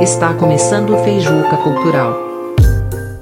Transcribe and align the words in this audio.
Está 0.00 0.32
começando 0.34 0.94
o 0.94 0.98
Feijuca 1.02 1.56
Cultural. 1.56 2.14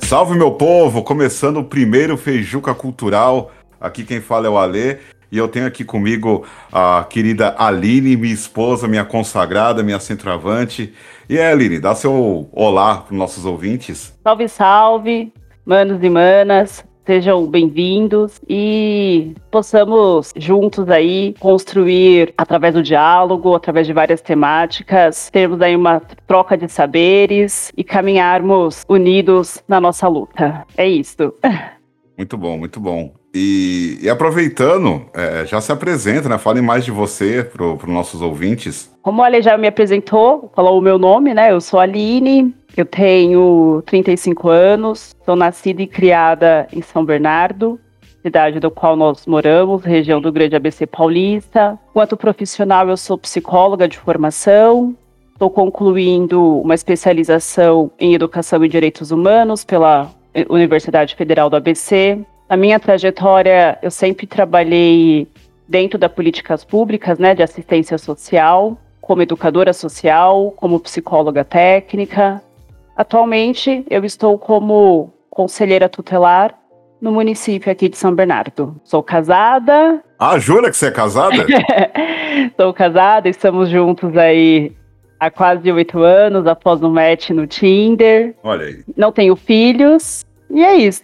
Salve 0.02 0.36
meu 0.36 0.52
povo, 0.52 1.02
começando 1.02 1.56
o 1.56 1.64
primeiro 1.64 2.16
Feijuca 2.18 2.74
Cultural. 2.74 3.50
Aqui 3.80 4.04
quem 4.04 4.20
fala 4.20 4.46
é 4.46 4.50
o 4.50 4.58
Alê 4.58 4.98
e 5.32 5.38
eu 5.38 5.48
tenho 5.48 5.66
aqui 5.66 5.82
comigo 5.82 6.44
a 6.70 7.06
querida 7.08 7.54
Aline, 7.58 8.16
minha 8.16 8.34
esposa, 8.34 8.86
minha 8.86 9.04
consagrada, 9.04 9.82
minha 9.82 9.98
centroavante. 9.98 10.92
E 11.26 11.38
aí, 11.38 11.52
Aline, 11.52 11.80
dá 11.80 11.94
seu 11.94 12.48
olá 12.52 12.98
para 12.98 13.12
os 13.12 13.18
nossos 13.18 13.46
ouvintes. 13.46 14.12
Salve, 14.22 14.48
salve, 14.48 15.32
manos 15.64 16.02
e 16.02 16.10
manas. 16.10 16.84
Sejam 17.06 17.46
bem-vindos 17.46 18.40
e 18.48 19.34
possamos 19.50 20.32
juntos 20.36 20.88
aí 20.88 21.34
construir 21.38 22.32
através 22.38 22.72
do 22.72 22.82
diálogo, 22.82 23.54
através 23.54 23.86
de 23.86 23.92
várias 23.92 24.22
temáticas, 24.22 25.28
termos 25.30 25.60
aí 25.60 25.76
uma 25.76 26.00
troca 26.26 26.56
de 26.56 26.66
saberes 26.66 27.70
e 27.76 27.84
caminharmos 27.84 28.84
unidos 28.88 29.62
na 29.68 29.78
nossa 29.78 30.08
luta. 30.08 30.66
É 30.78 30.88
isso. 30.88 31.34
Muito 32.16 32.38
bom, 32.38 32.56
muito 32.56 32.78
bom. 32.78 33.12
E, 33.34 33.98
e 34.00 34.08
aproveitando, 34.08 35.06
é, 35.12 35.44
já 35.44 35.60
se 35.60 35.72
apresenta, 35.72 36.28
né? 36.28 36.38
Fale 36.38 36.62
mais 36.62 36.84
de 36.84 36.92
você 36.92 37.42
para 37.42 37.64
os 37.64 37.84
nossos 37.84 38.22
ouvintes. 38.22 38.94
Como 39.02 39.20
o 39.20 39.24
Ale 39.24 39.42
já 39.42 39.58
me 39.58 39.66
apresentou, 39.66 40.52
falou 40.54 40.78
o 40.78 40.82
meu 40.82 40.98
nome, 40.98 41.34
né? 41.34 41.50
Eu 41.50 41.60
sou 41.60 41.80
a 41.80 41.82
Aline, 41.82 42.54
eu 42.76 42.84
tenho 42.84 43.82
35 43.86 44.48
anos, 44.48 45.16
sou 45.24 45.34
nascida 45.34 45.82
e 45.82 45.86
criada 45.86 46.68
em 46.72 46.80
São 46.80 47.04
Bernardo, 47.04 47.78
cidade 48.22 48.60
do 48.60 48.70
qual 48.70 48.96
nós 48.96 49.26
moramos, 49.26 49.84
região 49.84 50.20
do 50.20 50.32
Grande 50.32 50.54
ABC 50.54 50.86
Paulista. 50.86 51.78
Quanto 51.92 52.16
profissional, 52.16 52.88
eu 52.88 52.96
sou 52.96 53.18
psicóloga 53.18 53.88
de 53.88 53.98
formação, 53.98 54.96
estou 55.32 55.50
concluindo 55.50 56.60
uma 56.60 56.74
especialização 56.74 57.90
em 57.98 58.14
Educação 58.14 58.64
e 58.64 58.68
Direitos 58.68 59.10
Humanos 59.10 59.64
pela 59.64 60.10
Universidade 60.48 61.14
Federal 61.14 61.50
do 61.50 61.56
ABC. 61.56 62.24
Na 62.48 62.56
minha 62.56 62.78
trajetória, 62.78 63.78
eu 63.82 63.90
sempre 63.90 64.26
trabalhei 64.26 65.26
dentro 65.66 65.98
das 65.98 66.12
políticas 66.12 66.64
públicas, 66.64 67.18
né, 67.18 67.34
de 67.34 67.42
assistência 67.42 67.96
social, 67.96 68.76
como 69.00 69.22
educadora 69.22 69.72
social, 69.72 70.52
como 70.56 70.78
psicóloga 70.78 71.44
técnica. 71.44 72.42
Atualmente, 72.96 73.84
eu 73.88 74.04
estou 74.04 74.38
como 74.38 75.12
conselheira 75.30 75.88
tutelar 75.88 76.54
no 77.00 77.12
município 77.12 77.72
aqui 77.72 77.88
de 77.88 77.96
São 77.96 78.14
Bernardo. 78.14 78.80
Sou 78.84 79.02
casada. 79.02 80.02
Ah, 80.18 80.38
jura 80.38 80.70
que 80.70 80.76
você 80.76 80.86
é 80.86 80.90
casada? 80.90 81.46
Sou 82.58 82.72
casada, 82.72 83.28
estamos 83.28 83.68
juntos 83.68 84.16
aí 84.16 84.72
há 85.18 85.30
quase 85.30 85.70
oito 85.72 85.98
anos, 86.00 86.46
após 86.46 86.82
um 86.82 86.90
match 86.90 87.30
no 87.30 87.46
Tinder. 87.46 88.34
Olha 88.42 88.66
aí. 88.66 88.84
Não 88.96 89.10
tenho 89.10 89.34
filhos. 89.34 90.24
E 90.50 90.62
é 90.62 90.76
isso 90.76 91.02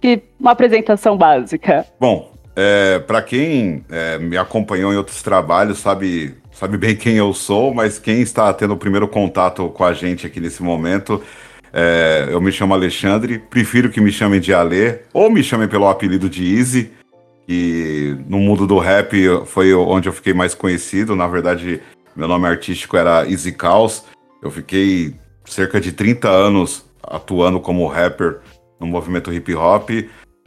que 0.00 0.22
uma 0.38 0.52
apresentação 0.52 1.16
básica. 1.16 1.86
Bom, 1.98 2.32
é, 2.54 2.98
para 3.00 3.20
quem 3.22 3.84
é, 3.90 4.18
me 4.18 4.36
acompanhou 4.36 4.92
em 4.92 4.96
outros 4.96 5.22
trabalhos 5.22 5.78
sabe, 5.78 6.34
sabe 6.52 6.78
bem 6.78 6.96
quem 6.96 7.16
eu 7.16 7.32
sou, 7.34 7.74
mas 7.74 7.98
quem 7.98 8.20
está 8.20 8.52
tendo 8.52 8.74
o 8.74 8.78
primeiro 8.78 9.06
contato 9.06 9.68
com 9.68 9.84
a 9.84 9.92
gente 9.92 10.26
aqui 10.26 10.40
nesse 10.40 10.62
momento, 10.62 11.22
é, 11.72 12.28
eu 12.30 12.40
me 12.40 12.50
chamo 12.50 12.72
Alexandre, 12.72 13.38
prefiro 13.38 13.90
que 13.90 14.00
me 14.00 14.10
chamem 14.10 14.40
de 14.40 14.54
Alê, 14.54 15.00
ou 15.12 15.30
me 15.30 15.42
chamem 15.42 15.68
pelo 15.68 15.86
apelido 15.86 16.28
de 16.28 16.56
Easy, 16.56 16.90
que 17.46 18.16
no 18.26 18.38
mundo 18.38 18.66
do 18.66 18.78
rap 18.78 19.14
foi 19.44 19.74
onde 19.74 20.08
eu 20.08 20.12
fiquei 20.12 20.32
mais 20.32 20.54
conhecido. 20.54 21.14
Na 21.14 21.26
verdade, 21.26 21.80
meu 22.14 22.26
nome 22.26 22.46
artístico 22.46 22.96
era 22.96 23.28
Easy 23.30 23.52
Caos. 23.52 24.04
Eu 24.42 24.50
fiquei 24.50 25.14
cerca 25.44 25.80
de 25.80 25.92
30 25.92 26.28
anos 26.28 26.84
atuando 27.02 27.60
como 27.60 27.86
rapper 27.86 28.38
no 28.80 28.86
movimento 28.86 29.32
hip 29.32 29.54
hop. 29.54 29.90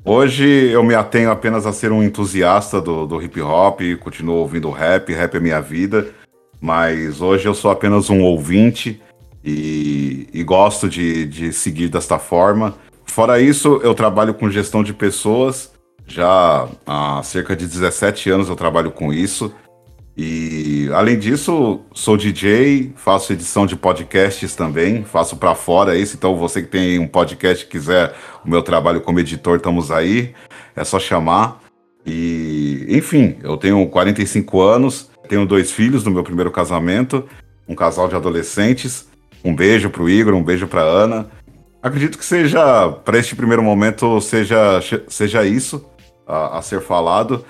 Hoje 0.03 0.69
eu 0.71 0.81
me 0.81 0.95
atenho 0.95 1.29
apenas 1.29 1.65
a 1.65 1.73
ser 1.73 1.91
um 1.91 2.01
entusiasta 2.01 2.79
do, 2.79 3.05
do 3.05 3.21
hip 3.21 3.41
hop, 3.41 3.81
continuo 3.99 4.37
ouvindo 4.37 4.69
rap, 4.69 5.13
rap 5.13 5.35
é 5.35 5.39
minha 5.39 5.61
vida, 5.61 6.07
mas 6.61 7.21
hoje 7.21 7.47
eu 7.47 7.53
sou 7.53 7.69
apenas 7.69 8.09
um 8.09 8.21
ouvinte 8.21 9.01
e, 9.43 10.27
e 10.33 10.43
gosto 10.43 10.87
de, 10.87 11.25
de 11.25 11.51
seguir 11.51 11.89
desta 11.89 12.17
forma. 12.17 12.75
Fora 13.05 13.41
isso, 13.41 13.81
eu 13.83 13.93
trabalho 13.93 14.33
com 14.33 14.49
gestão 14.49 14.83
de 14.83 14.93
pessoas, 14.93 15.73
já 16.07 16.67
há 16.87 17.21
cerca 17.21 17.55
de 17.55 17.67
17 17.67 18.29
anos 18.29 18.49
eu 18.49 18.55
trabalho 18.55 18.91
com 18.91 19.13
isso. 19.13 19.53
E 20.21 20.91
além 20.93 21.17
disso, 21.17 21.79
sou 21.93 22.17
DJ, 22.17 22.91
faço 22.97 23.31
edição 23.31 23.65
de 23.65 23.77
podcasts 23.77 24.53
também, 24.53 25.05
faço 25.05 25.37
para 25.37 25.55
fora 25.55 25.97
isso. 25.97 26.17
Então 26.17 26.35
você 26.35 26.61
que 26.61 26.67
tem 26.67 26.99
um 26.99 27.07
podcast 27.07 27.65
quiser 27.65 28.13
o 28.43 28.49
meu 28.49 28.61
trabalho 28.61 28.99
como 28.99 29.21
editor, 29.21 29.55
estamos 29.55 29.91
aí. 29.91 30.33
É 30.75 30.83
só 30.83 30.99
chamar. 30.99 31.61
E 32.05 32.85
enfim, 32.89 33.37
eu 33.41 33.55
tenho 33.55 33.87
45 33.87 34.61
anos, 34.61 35.09
tenho 35.29 35.45
dois 35.45 35.71
filhos 35.71 36.03
do 36.03 36.11
meu 36.11 36.21
primeiro 36.21 36.51
casamento, 36.51 37.23
um 37.65 37.73
casal 37.73 38.09
de 38.09 38.15
adolescentes. 38.17 39.07
Um 39.41 39.55
beijo 39.55 39.89
pro 39.89 40.09
Igor, 40.09 40.33
um 40.33 40.43
beijo 40.43 40.67
pra 40.67 40.81
Ana. 40.81 41.29
Acredito 41.81 42.17
que 42.17 42.25
seja, 42.25 42.89
para 43.05 43.17
este 43.17 43.37
primeiro 43.37 43.63
momento, 43.63 44.19
seja, 44.19 44.81
seja 45.07 45.45
isso 45.45 45.89
a, 46.27 46.57
a 46.57 46.61
ser 46.61 46.81
falado. 46.81 47.45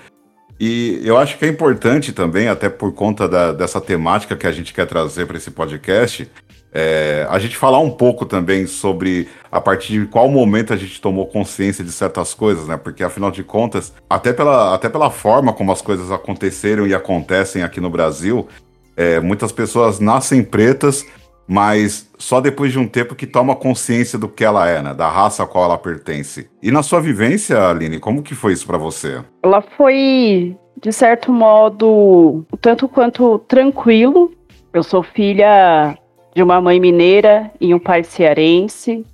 E 0.60 1.00
eu 1.02 1.16
acho 1.16 1.38
que 1.38 1.46
é 1.46 1.48
importante 1.48 2.12
também, 2.12 2.46
até 2.46 2.68
por 2.68 2.92
conta 2.92 3.26
da, 3.26 3.50
dessa 3.50 3.80
temática 3.80 4.36
que 4.36 4.46
a 4.46 4.52
gente 4.52 4.74
quer 4.74 4.86
trazer 4.86 5.26
para 5.26 5.38
esse 5.38 5.50
podcast, 5.50 6.30
é, 6.70 7.26
a 7.30 7.38
gente 7.38 7.56
falar 7.56 7.78
um 7.80 7.90
pouco 7.90 8.26
também 8.26 8.66
sobre 8.66 9.26
a 9.50 9.58
partir 9.58 10.00
de 10.00 10.06
qual 10.06 10.28
momento 10.28 10.74
a 10.74 10.76
gente 10.76 11.00
tomou 11.00 11.26
consciência 11.26 11.82
de 11.82 11.90
certas 11.90 12.34
coisas, 12.34 12.68
né? 12.68 12.76
Porque 12.76 13.02
afinal 13.02 13.30
de 13.30 13.42
contas, 13.42 13.94
até 14.08 14.34
pela, 14.34 14.74
até 14.74 14.90
pela 14.90 15.10
forma 15.10 15.50
como 15.54 15.72
as 15.72 15.80
coisas 15.80 16.12
aconteceram 16.12 16.86
e 16.86 16.94
acontecem 16.94 17.62
aqui 17.62 17.80
no 17.80 17.88
Brasil, 17.88 18.46
é, 18.94 19.18
muitas 19.18 19.50
pessoas 19.50 19.98
nascem 19.98 20.42
pretas 20.42 21.06
mas 21.50 22.08
só 22.16 22.40
depois 22.40 22.70
de 22.70 22.78
um 22.78 22.86
tempo 22.86 23.16
que 23.16 23.26
toma 23.26 23.56
consciência 23.56 24.16
do 24.16 24.28
que 24.28 24.44
ela 24.44 24.68
é, 24.68 24.80
né? 24.80 24.94
Da 24.94 25.08
raça 25.08 25.42
a 25.42 25.46
qual 25.48 25.64
ela 25.64 25.76
pertence. 25.76 26.48
E 26.62 26.70
na 26.70 26.80
sua 26.80 27.00
vivência, 27.00 27.68
Aline, 27.68 27.98
como 27.98 28.22
que 28.22 28.36
foi 28.36 28.52
isso 28.52 28.64
para 28.64 28.78
você? 28.78 29.20
Ela 29.42 29.60
foi, 29.60 30.56
de 30.80 30.92
certo 30.92 31.32
modo, 31.32 32.46
tanto 32.60 32.88
quanto 32.88 33.40
tranquilo. 33.48 34.30
Eu 34.72 34.84
sou 34.84 35.02
filha 35.02 35.98
de 36.36 36.40
uma 36.40 36.60
mãe 36.60 36.78
mineira 36.78 37.50
e 37.60 37.74
um 37.74 37.80
pai 37.80 38.04
cearense. 38.04 39.04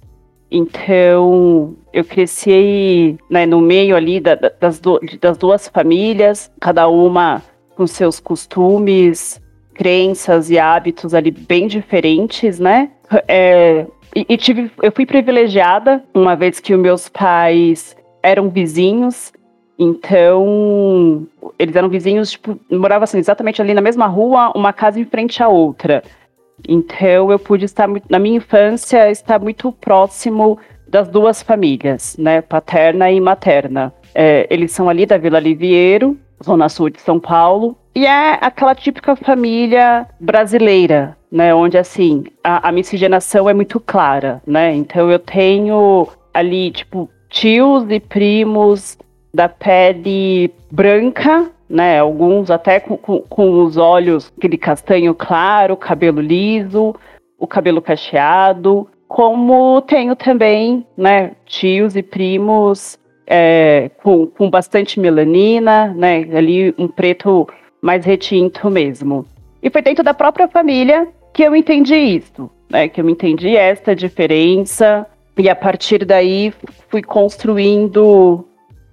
Então, 0.50 1.74
eu 1.90 2.04
cresci 2.04 3.16
né, 3.30 3.46
no 3.46 3.62
meio 3.62 3.96
ali 3.96 4.20
da, 4.20 4.34
das, 4.34 4.78
do, 4.78 5.00
das 5.22 5.38
duas 5.38 5.68
famílias, 5.68 6.52
cada 6.60 6.86
uma 6.86 7.42
com 7.74 7.86
seus 7.86 8.20
costumes, 8.20 9.40
crenças 9.76 10.50
e 10.50 10.58
hábitos 10.58 11.12
ali 11.14 11.30
bem 11.30 11.66
diferentes, 11.66 12.58
né? 12.58 12.90
É, 13.28 13.86
e, 14.14 14.24
e, 14.28 14.36
tive, 14.36 14.70
eu 14.82 14.90
fui 14.90 15.04
privilegiada 15.04 16.02
uma 16.14 16.34
vez 16.34 16.58
que 16.58 16.74
os 16.74 16.80
meus 16.80 17.08
pais 17.08 17.94
eram 18.22 18.48
vizinhos, 18.48 19.32
então 19.78 21.26
eles 21.58 21.76
eram 21.76 21.90
vizinhos, 21.90 22.30
tipo, 22.30 22.58
moravam 22.70 23.04
assim, 23.04 23.18
exatamente 23.18 23.60
ali 23.60 23.74
na 23.74 23.82
mesma 23.82 24.06
rua, 24.06 24.50
uma 24.54 24.72
casa 24.72 24.98
em 24.98 25.04
frente 25.04 25.42
à 25.42 25.48
outra. 25.48 26.02
Então 26.66 27.30
eu 27.30 27.38
pude 27.38 27.66
estar 27.66 27.86
na 28.08 28.18
minha 28.18 28.38
infância 28.38 29.10
estar 29.10 29.38
muito 29.38 29.70
próximo 29.70 30.58
das 30.88 31.08
duas 31.08 31.42
famílias, 31.42 32.16
né, 32.18 32.40
paterna 32.40 33.10
e 33.10 33.20
materna. 33.20 33.92
É, 34.14 34.46
eles 34.48 34.72
são 34.72 34.88
ali 34.88 35.04
da 35.04 35.18
Vila 35.18 35.38
Liviero, 35.38 36.16
zona 36.42 36.70
sul 36.70 36.88
de 36.88 37.00
São 37.00 37.20
Paulo, 37.20 37.76
e 37.96 38.04
é 38.04 38.36
aquela 38.42 38.74
típica 38.74 39.16
família 39.16 40.06
brasileira, 40.20 41.16
né? 41.32 41.54
Onde 41.54 41.78
assim, 41.78 42.24
a, 42.44 42.68
a 42.68 42.70
miscigenação 42.70 43.48
é 43.48 43.54
muito 43.54 43.80
clara, 43.80 44.42
né? 44.46 44.74
Então 44.74 45.10
eu 45.10 45.18
tenho 45.18 46.06
ali, 46.34 46.70
tipo, 46.70 47.08
tios 47.30 47.86
e 47.88 47.98
primos 47.98 48.98
da 49.32 49.48
pele 49.48 50.52
branca, 50.70 51.50
né? 51.70 51.98
Alguns 51.98 52.50
até 52.50 52.80
com, 52.80 52.98
com, 52.98 53.20
com, 53.22 53.64
os 53.64 53.78
olhos 53.78 54.30
aquele 54.36 54.58
castanho 54.58 55.14
claro, 55.14 55.74
cabelo 55.74 56.20
liso, 56.20 56.94
o 57.38 57.46
cabelo 57.46 57.80
cacheado. 57.80 58.86
Como 59.08 59.80
tenho 59.80 60.14
também, 60.14 60.86
né, 60.98 61.30
tios 61.46 61.96
e 61.96 62.02
primos 62.02 62.98
é, 63.26 63.90
com, 64.02 64.26
com 64.26 64.50
bastante 64.50 65.00
melanina, 65.00 65.94
né? 65.94 66.28
Ali 66.36 66.74
um 66.76 66.88
preto 66.88 67.48
mais 67.86 68.04
retinto 68.04 68.68
mesmo. 68.68 69.24
E 69.62 69.70
foi 69.70 69.80
dentro 69.80 70.02
da 70.02 70.12
própria 70.12 70.48
família 70.48 71.08
que 71.32 71.42
eu 71.42 71.54
entendi 71.54 71.94
isso, 71.94 72.50
né? 72.68 72.88
Que 72.88 73.00
eu 73.00 73.08
entendi 73.08 73.56
esta 73.56 73.94
diferença 73.94 75.06
e 75.38 75.48
a 75.48 75.54
partir 75.54 76.04
daí 76.04 76.52
fui 76.88 77.02
construindo 77.02 78.44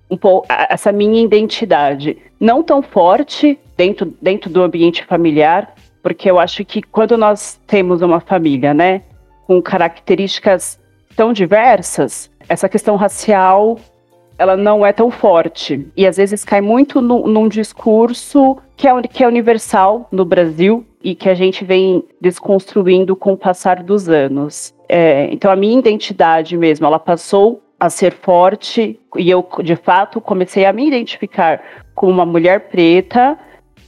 um 0.09 0.17
pouco 0.17 0.45
essa 0.69 0.91
minha 0.91 1.23
identidade, 1.23 2.17
não 2.39 2.61
tão 2.61 2.83
forte 2.83 3.57
dentro, 3.75 4.13
dentro 4.21 4.49
do 4.49 4.61
ambiente 4.61 5.03
familiar, 5.05 5.73
porque 6.03 6.29
eu 6.29 6.37
acho 6.37 6.63
que 6.63 6.81
quando 6.81 7.17
nós 7.17 7.59
temos 7.65 8.01
uma 8.01 8.19
família, 8.19 8.73
né, 8.73 9.01
com 9.47 9.61
características 9.61 10.79
tão 11.15 11.33
diversas, 11.33 12.29
essa 12.47 12.69
questão 12.69 12.95
racial 12.95 13.79
ela 14.37 14.57
não 14.57 14.85
é 14.85 14.91
tão 14.91 15.11
forte. 15.11 15.87
E 15.95 16.05
às 16.05 16.17
vezes 16.17 16.43
cai 16.43 16.61
muito 16.61 17.01
no, 17.01 17.27
num 17.27 17.47
discurso 17.47 18.57
que 18.75 18.87
é, 18.87 19.01
que 19.03 19.23
é 19.23 19.27
universal 19.27 20.07
no 20.11 20.25
Brasil 20.25 20.85
e 21.03 21.15
que 21.15 21.29
a 21.29 21.33
gente 21.33 21.63
vem 21.63 22.03
desconstruindo 22.19 23.15
com 23.15 23.33
o 23.33 23.37
passar 23.37 23.83
dos 23.83 24.09
anos. 24.09 24.73
É, 24.87 25.29
então 25.31 25.51
a 25.51 25.55
minha 25.55 25.77
identidade 25.77 26.57
mesmo, 26.57 26.85
ela 26.85 26.99
passou 26.99 27.61
a 27.79 27.89
ser 27.89 28.13
forte 28.13 28.99
e 29.17 29.29
eu 29.29 29.45
de 29.61 29.75
fato 29.75 30.21
comecei 30.21 30.65
a 30.65 30.71
me 30.71 30.87
identificar 30.87 31.61
como 31.93 32.11
uma 32.11 32.25
mulher 32.25 32.69
preta 32.69 33.37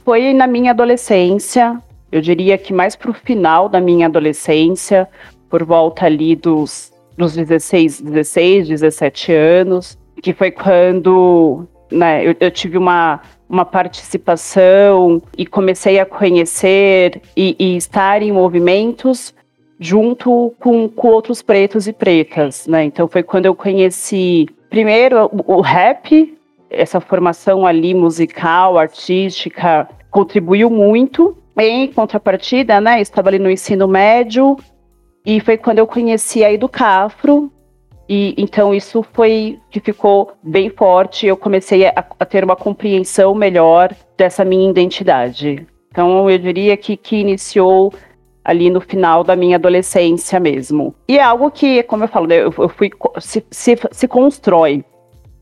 foi 0.04 0.32
na 0.32 0.46
minha 0.46 0.70
adolescência. 0.70 1.82
Eu 2.12 2.20
diria 2.20 2.56
que 2.56 2.72
mais 2.72 2.94
para 2.94 3.10
o 3.10 3.14
final 3.14 3.68
da 3.68 3.80
minha 3.80 4.06
adolescência, 4.06 5.08
por 5.50 5.64
volta 5.64 6.06
ali 6.06 6.36
dos, 6.36 6.92
dos 7.18 7.34
16, 7.34 8.02
16, 8.02 8.68
17 8.68 9.32
anos, 9.32 9.98
que 10.22 10.32
foi 10.32 10.50
quando 10.50 11.66
né, 11.90 12.26
eu, 12.26 12.34
eu 12.40 12.50
tive 12.50 12.76
uma, 12.76 13.20
uma 13.48 13.64
participação 13.64 15.22
e 15.36 15.46
comecei 15.46 15.98
a 15.98 16.06
conhecer 16.06 17.20
e, 17.36 17.56
e 17.58 17.76
estar 17.76 18.22
em 18.22 18.32
movimentos 18.32 19.34
junto 19.78 20.54
com, 20.58 20.88
com, 20.88 21.08
outros 21.08 21.42
pretos 21.42 21.86
e 21.86 21.92
pretas, 21.92 22.66
né? 22.66 22.84
Então 22.84 23.06
foi 23.06 23.22
quando 23.22 23.46
eu 23.46 23.54
conheci 23.54 24.48
primeiro 24.70 25.26
o, 25.26 25.56
o 25.56 25.60
rap, 25.60 26.34
essa 26.70 26.98
formação 26.98 27.66
ali 27.66 27.94
musical, 27.94 28.78
artística, 28.78 29.88
contribuiu 30.10 30.70
muito. 30.70 31.36
Em 31.58 31.90
contrapartida, 31.90 32.80
né, 32.82 33.00
estava 33.00 33.30
ali 33.30 33.38
no 33.38 33.50
ensino 33.50 33.88
médio 33.88 34.58
e 35.24 35.40
foi 35.40 35.56
quando 35.56 35.78
eu 35.78 35.86
conheci 35.86 36.44
a 36.44 36.52
Educafro, 36.52 37.50
e 38.08 38.34
então 38.36 38.74
isso 38.74 39.04
foi 39.12 39.58
que 39.70 39.80
ficou 39.80 40.32
bem 40.42 40.70
forte. 40.70 41.26
Eu 41.26 41.36
comecei 41.36 41.86
a, 41.86 42.04
a, 42.18 42.24
ter 42.24 42.44
uma 42.44 42.56
compreensão 42.56 43.34
melhor 43.34 43.94
dessa 44.16 44.44
minha 44.44 44.70
identidade. 44.70 45.66
Então 45.90 46.30
eu 46.30 46.38
diria 46.38 46.76
que, 46.76 46.96
que 46.96 47.16
iniciou 47.16 47.92
ali 48.44 48.70
no 48.70 48.80
final 48.80 49.24
da 49.24 49.34
minha 49.34 49.56
adolescência 49.56 50.38
mesmo. 50.38 50.94
E 51.08 51.18
é 51.18 51.22
algo 51.22 51.50
que, 51.50 51.82
como 51.82 52.04
eu 52.04 52.08
falo, 52.08 52.26
né, 52.28 52.36
eu, 52.36 52.54
eu 52.56 52.68
fui 52.68 52.90
se, 53.18 53.44
se, 53.50 53.76
se 53.90 54.06
constrói. 54.06 54.84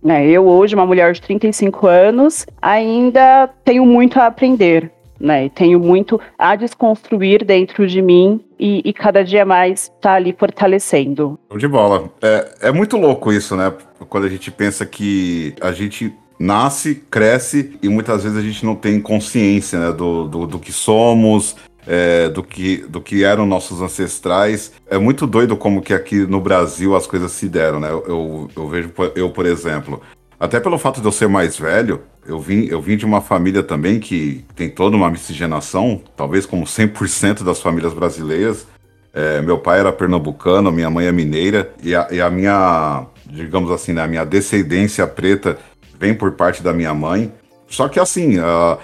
Né? 0.02 0.26
Eu 0.26 0.46
hoje, 0.46 0.74
uma 0.74 0.86
mulher 0.86 1.12
de 1.12 1.20
35 1.20 1.86
anos, 1.86 2.46
ainda 2.60 3.48
tenho 3.64 3.84
muito 3.84 4.18
a 4.18 4.26
aprender 4.26 4.90
né? 5.18 5.48
Tenho 5.48 5.80
muito 5.80 6.20
a 6.38 6.56
desconstruir 6.56 7.44
dentro 7.44 7.86
de 7.86 8.02
mim 8.02 8.40
e, 8.64 8.80
e 8.82 8.94
cada 8.94 9.22
dia 9.22 9.44
mais 9.44 9.92
tá 10.00 10.14
ali 10.14 10.32
fortalecendo. 10.32 11.38
De 11.54 11.68
bola. 11.68 12.10
É, 12.22 12.68
é 12.68 12.72
muito 12.72 12.96
louco 12.96 13.30
isso, 13.30 13.54
né? 13.54 13.70
Quando 14.08 14.24
a 14.24 14.28
gente 14.30 14.50
pensa 14.50 14.86
que 14.86 15.54
a 15.60 15.70
gente 15.70 16.10
nasce, 16.40 16.94
cresce 17.10 17.78
e 17.82 17.90
muitas 17.90 18.22
vezes 18.22 18.38
a 18.38 18.40
gente 18.40 18.64
não 18.64 18.74
tem 18.74 19.02
consciência 19.02 19.78
né, 19.78 19.92
do, 19.92 20.26
do, 20.26 20.46
do 20.46 20.58
que 20.58 20.72
somos, 20.72 21.54
é, 21.86 22.30
do, 22.30 22.42
que, 22.42 22.78
do 22.88 23.02
que 23.02 23.22
eram 23.22 23.44
nossos 23.44 23.82
ancestrais. 23.82 24.72
É 24.88 24.96
muito 24.96 25.26
doido 25.26 25.58
como 25.58 25.82
que 25.82 25.92
aqui 25.92 26.26
no 26.26 26.40
Brasil 26.40 26.96
as 26.96 27.06
coisas 27.06 27.32
se 27.32 27.50
deram, 27.50 27.78
né? 27.78 27.90
Eu, 27.90 28.48
eu 28.56 28.66
vejo, 28.66 28.90
eu, 29.14 29.28
por 29.28 29.44
exemplo, 29.44 30.00
até 30.38 30.58
pelo 30.60 30.78
fato 30.78 31.00
de 31.00 31.06
eu 31.06 31.12
ser 31.12 31.28
mais 31.28 31.58
velho, 31.58 32.02
eu 32.26 32.40
vim, 32.40 32.66
eu 32.66 32.80
vim 32.80 32.96
de 32.96 33.04
uma 33.04 33.20
família 33.20 33.62
também 33.62 34.00
que 34.00 34.44
tem 34.54 34.68
toda 34.68 34.96
uma 34.96 35.10
miscigenação, 35.10 36.02
talvez 36.16 36.46
como 36.46 36.64
100% 36.64 37.42
das 37.42 37.60
famílias 37.60 37.92
brasileiras. 37.92 38.66
É, 39.12 39.40
meu 39.40 39.58
pai 39.58 39.78
era 39.78 39.92
pernambucano, 39.92 40.72
minha 40.72 40.90
mãe 40.90 41.06
é 41.06 41.12
mineira, 41.12 41.72
e 41.82 41.94
a, 41.94 42.08
e 42.10 42.20
a 42.20 42.28
minha, 42.28 43.06
digamos 43.26 43.70
assim, 43.70 43.92
né, 43.92 44.02
a 44.02 44.08
minha 44.08 44.24
descendência 44.24 45.06
preta 45.06 45.56
vem 45.98 46.14
por 46.14 46.32
parte 46.32 46.62
da 46.62 46.72
minha 46.72 46.92
mãe. 46.92 47.32
Só 47.68 47.88
que 47.88 48.00
assim, 48.00 48.38
a, 48.38 48.78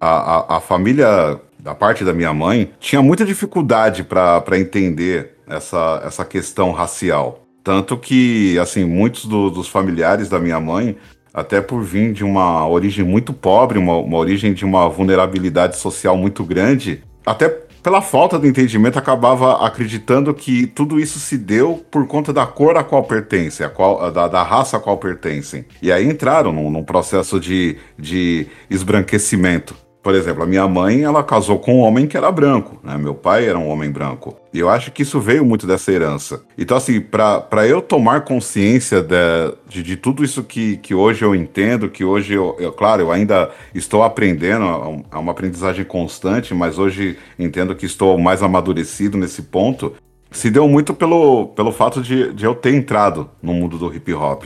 a, 0.00 0.56
a 0.56 0.60
família 0.60 1.38
da 1.58 1.74
parte 1.74 2.04
da 2.04 2.12
minha 2.12 2.32
mãe 2.32 2.70
tinha 2.80 3.02
muita 3.02 3.24
dificuldade 3.24 4.04
para 4.04 4.58
entender 4.58 5.34
essa, 5.46 6.00
essa 6.04 6.24
questão 6.24 6.72
racial. 6.72 7.47
Tanto 7.68 7.98
que, 7.98 8.58
assim, 8.58 8.86
muitos 8.86 9.26
do, 9.26 9.50
dos 9.50 9.68
familiares 9.68 10.30
da 10.30 10.38
minha 10.38 10.58
mãe 10.58 10.96
até 11.34 11.60
por 11.60 11.82
vir 11.82 12.14
de 12.14 12.24
uma 12.24 12.66
origem 12.66 13.04
muito 13.04 13.30
pobre, 13.34 13.78
uma, 13.78 13.94
uma 13.98 14.16
origem 14.16 14.54
de 14.54 14.64
uma 14.64 14.88
vulnerabilidade 14.88 15.76
social 15.76 16.16
muito 16.16 16.42
grande, 16.44 17.04
até 17.26 17.50
pela 17.82 18.00
falta 18.00 18.38
de 18.38 18.48
entendimento, 18.48 18.98
acabava 18.98 19.66
acreditando 19.66 20.32
que 20.32 20.66
tudo 20.66 20.98
isso 20.98 21.18
se 21.18 21.36
deu 21.36 21.84
por 21.90 22.06
conta 22.06 22.32
da 22.32 22.46
cor 22.46 22.74
a 22.78 22.82
qual 22.82 23.04
pertencem, 23.04 23.66
a 23.66 23.68
qual, 23.68 24.10
da, 24.10 24.26
da 24.28 24.42
raça 24.42 24.78
a 24.78 24.80
qual 24.80 24.96
pertencem. 24.96 25.66
E 25.82 25.92
aí 25.92 26.08
entraram 26.08 26.50
num, 26.50 26.70
num 26.70 26.82
processo 26.82 27.38
de, 27.38 27.76
de 27.98 28.46
esbranquecimento. 28.70 29.76
Por 30.08 30.14
exemplo, 30.14 30.42
a 30.42 30.46
minha 30.46 30.66
mãe, 30.66 31.02
ela 31.02 31.22
casou 31.22 31.58
com 31.58 31.80
um 31.80 31.80
homem 31.80 32.06
que 32.06 32.16
era 32.16 32.32
branco, 32.32 32.80
né? 32.82 32.96
Meu 32.96 33.14
pai 33.14 33.46
era 33.46 33.58
um 33.58 33.68
homem 33.68 33.90
branco. 33.90 34.34
E 34.54 34.58
eu 34.58 34.70
acho 34.70 34.90
que 34.90 35.02
isso 35.02 35.20
veio 35.20 35.44
muito 35.44 35.66
dessa 35.66 35.92
herança. 35.92 36.42
Então, 36.56 36.78
assim, 36.78 36.98
para 36.98 37.66
eu 37.66 37.82
tomar 37.82 38.22
consciência 38.22 39.02
de, 39.02 39.16
de, 39.68 39.82
de, 39.82 39.96
tudo 39.98 40.24
isso 40.24 40.42
que, 40.42 40.78
que 40.78 40.94
hoje 40.94 41.22
eu 41.22 41.34
entendo, 41.34 41.90
que 41.90 42.06
hoje 42.06 42.32
eu, 42.32 42.56
eu 42.58 42.72
claro, 42.72 43.02
eu 43.02 43.12
ainda 43.12 43.50
estou 43.74 44.02
aprendendo, 44.02 44.64
é, 44.64 45.16
é 45.16 45.18
uma 45.18 45.32
aprendizagem 45.32 45.84
constante, 45.84 46.54
mas 46.54 46.78
hoje 46.78 47.18
entendo 47.38 47.76
que 47.76 47.84
estou 47.84 48.16
mais 48.16 48.42
amadurecido 48.42 49.18
nesse 49.18 49.42
ponto, 49.42 49.92
se 50.30 50.50
deu 50.50 50.66
muito 50.66 50.94
pelo, 50.94 51.48
pelo 51.48 51.70
fato 51.70 52.00
de, 52.00 52.32
de 52.32 52.46
eu 52.46 52.54
ter 52.54 52.74
entrado 52.74 53.28
no 53.42 53.52
mundo 53.52 53.76
do 53.76 53.94
hip 53.94 54.10
hop. 54.14 54.44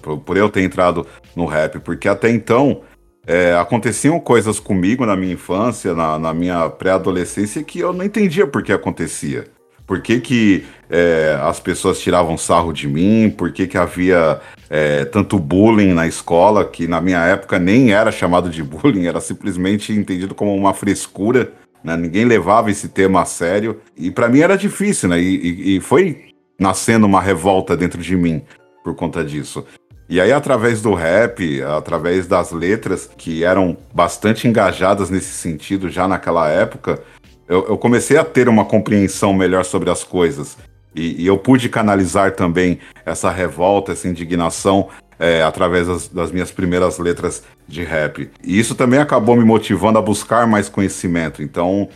Por, 0.00 0.18
por 0.18 0.36
eu 0.36 0.48
ter 0.48 0.62
entrado 0.62 1.06
no 1.36 1.46
rap, 1.46 1.78
porque 1.78 2.08
até 2.08 2.28
então 2.28 2.80
é, 3.26 3.56
aconteciam 3.56 4.20
coisas 4.20 4.60
comigo 4.60 5.06
na 5.06 5.16
minha 5.16 5.34
infância, 5.34 5.94
na, 5.94 6.18
na 6.18 6.34
minha 6.34 6.68
pré-adolescência, 6.68 7.62
que 7.62 7.78
eu 7.78 7.92
não 7.92 8.04
entendia 8.04 8.46
por 8.46 8.62
que 8.62 8.72
acontecia. 8.72 9.44
Por 9.86 10.00
que, 10.00 10.18
que 10.18 10.64
é, 10.88 11.38
as 11.42 11.60
pessoas 11.60 12.00
tiravam 12.00 12.38
sarro 12.38 12.72
de 12.72 12.88
mim? 12.88 13.30
Por 13.30 13.52
que, 13.52 13.66
que 13.66 13.76
havia 13.76 14.40
é, 14.70 15.04
tanto 15.04 15.38
bullying 15.38 15.92
na 15.92 16.06
escola, 16.06 16.64
que 16.64 16.86
na 16.88 17.00
minha 17.00 17.22
época 17.24 17.58
nem 17.58 17.92
era 17.92 18.10
chamado 18.10 18.48
de 18.48 18.62
bullying, 18.62 19.06
era 19.06 19.20
simplesmente 19.20 19.92
entendido 19.92 20.34
como 20.34 20.54
uma 20.56 20.72
frescura. 20.72 21.52
Né? 21.82 21.96
Ninguém 21.96 22.24
levava 22.24 22.70
esse 22.70 22.88
tema 22.88 23.22
a 23.22 23.24
sério. 23.26 23.78
E 23.96 24.10
para 24.10 24.28
mim 24.28 24.40
era 24.40 24.56
difícil, 24.56 25.10
né? 25.10 25.20
E, 25.20 25.36
e, 25.36 25.76
e 25.76 25.80
foi 25.80 26.28
nascendo 26.58 27.06
uma 27.06 27.20
revolta 27.20 27.76
dentro 27.76 28.00
de 28.00 28.16
mim 28.16 28.42
por 28.82 28.94
conta 28.94 29.22
disso. 29.22 29.66
E 30.08 30.20
aí, 30.20 30.32
através 30.32 30.82
do 30.82 30.92
rap, 30.92 31.62
através 31.62 32.26
das 32.26 32.52
letras 32.52 33.08
que 33.16 33.42
eram 33.42 33.76
bastante 33.92 34.46
engajadas 34.46 35.08
nesse 35.08 35.32
sentido 35.32 35.88
já 35.88 36.06
naquela 36.06 36.48
época, 36.48 37.00
eu, 37.48 37.66
eu 37.68 37.78
comecei 37.78 38.16
a 38.16 38.24
ter 38.24 38.48
uma 38.48 38.64
compreensão 38.64 39.32
melhor 39.32 39.64
sobre 39.64 39.90
as 39.90 40.04
coisas. 40.04 40.58
E, 40.94 41.22
e 41.22 41.26
eu 41.26 41.36
pude 41.36 41.68
canalizar 41.68 42.32
também 42.32 42.78
essa 43.04 43.30
revolta, 43.30 43.92
essa 43.92 44.06
indignação 44.06 44.88
é, 45.18 45.42
através 45.42 45.86
das, 45.86 46.08
das, 46.08 46.30
minhas 46.30 46.50
primeiras 46.50 46.98
letras 46.98 47.42
de 47.66 47.82
rap. 47.82 48.30
E 48.42 48.58
isso 48.58 48.74
também 48.74 49.00
acabou 49.00 49.36
me 49.36 49.44
motivando 49.44 49.98
a 49.98 50.02
buscar 50.02 50.46
mais 50.46 50.68
conhecimento. 50.68 51.42
Então, 51.42 51.88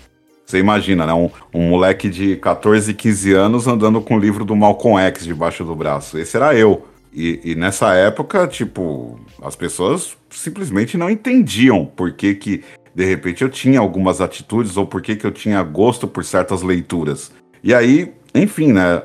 você 0.45 0.59
imagina, 0.59 1.07
né? 1.07 1.12
Um, 1.12 1.31
um 1.53 1.69
moleque 1.69 2.09
de 2.09 2.37
14, 2.37 2.95
15 2.95 3.33
anos 3.35 3.67
andando 3.67 4.00
com 4.00 4.17
o 4.17 4.19
livro 4.19 4.45
do 4.45 4.57
Malcolm 4.57 4.99
X 4.99 5.25
debaixo 5.25 5.65
do 5.65 5.75
braço. 5.75 6.19
Esse 6.19 6.37
era 6.37 6.55
eu. 6.55 6.87
E, 7.19 7.41
e, 7.51 7.55
nessa 7.57 7.95
época, 7.95 8.47
tipo, 8.47 9.19
as 9.43 9.57
pessoas 9.57 10.17
simplesmente 10.31 10.97
não 10.97 11.11
entendiam 11.11 11.85
por 11.85 12.13
que, 12.13 12.33
que 12.33 12.63
de 12.95 13.05
repente 13.05 13.43
eu 13.43 13.49
tinha 13.49 13.81
algumas 13.81 14.21
atitudes 14.21 14.77
ou 14.77 14.87
por 14.87 15.03
que, 15.03 15.17
que 15.17 15.27
eu 15.27 15.33
tinha 15.33 15.61
gosto 15.65 16.07
por 16.07 16.25
certas 16.25 16.63
leituras. 16.63 17.33
E 17.61 17.75
aí, 17.75 18.15
enfim, 18.33 18.73
né? 18.73 19.03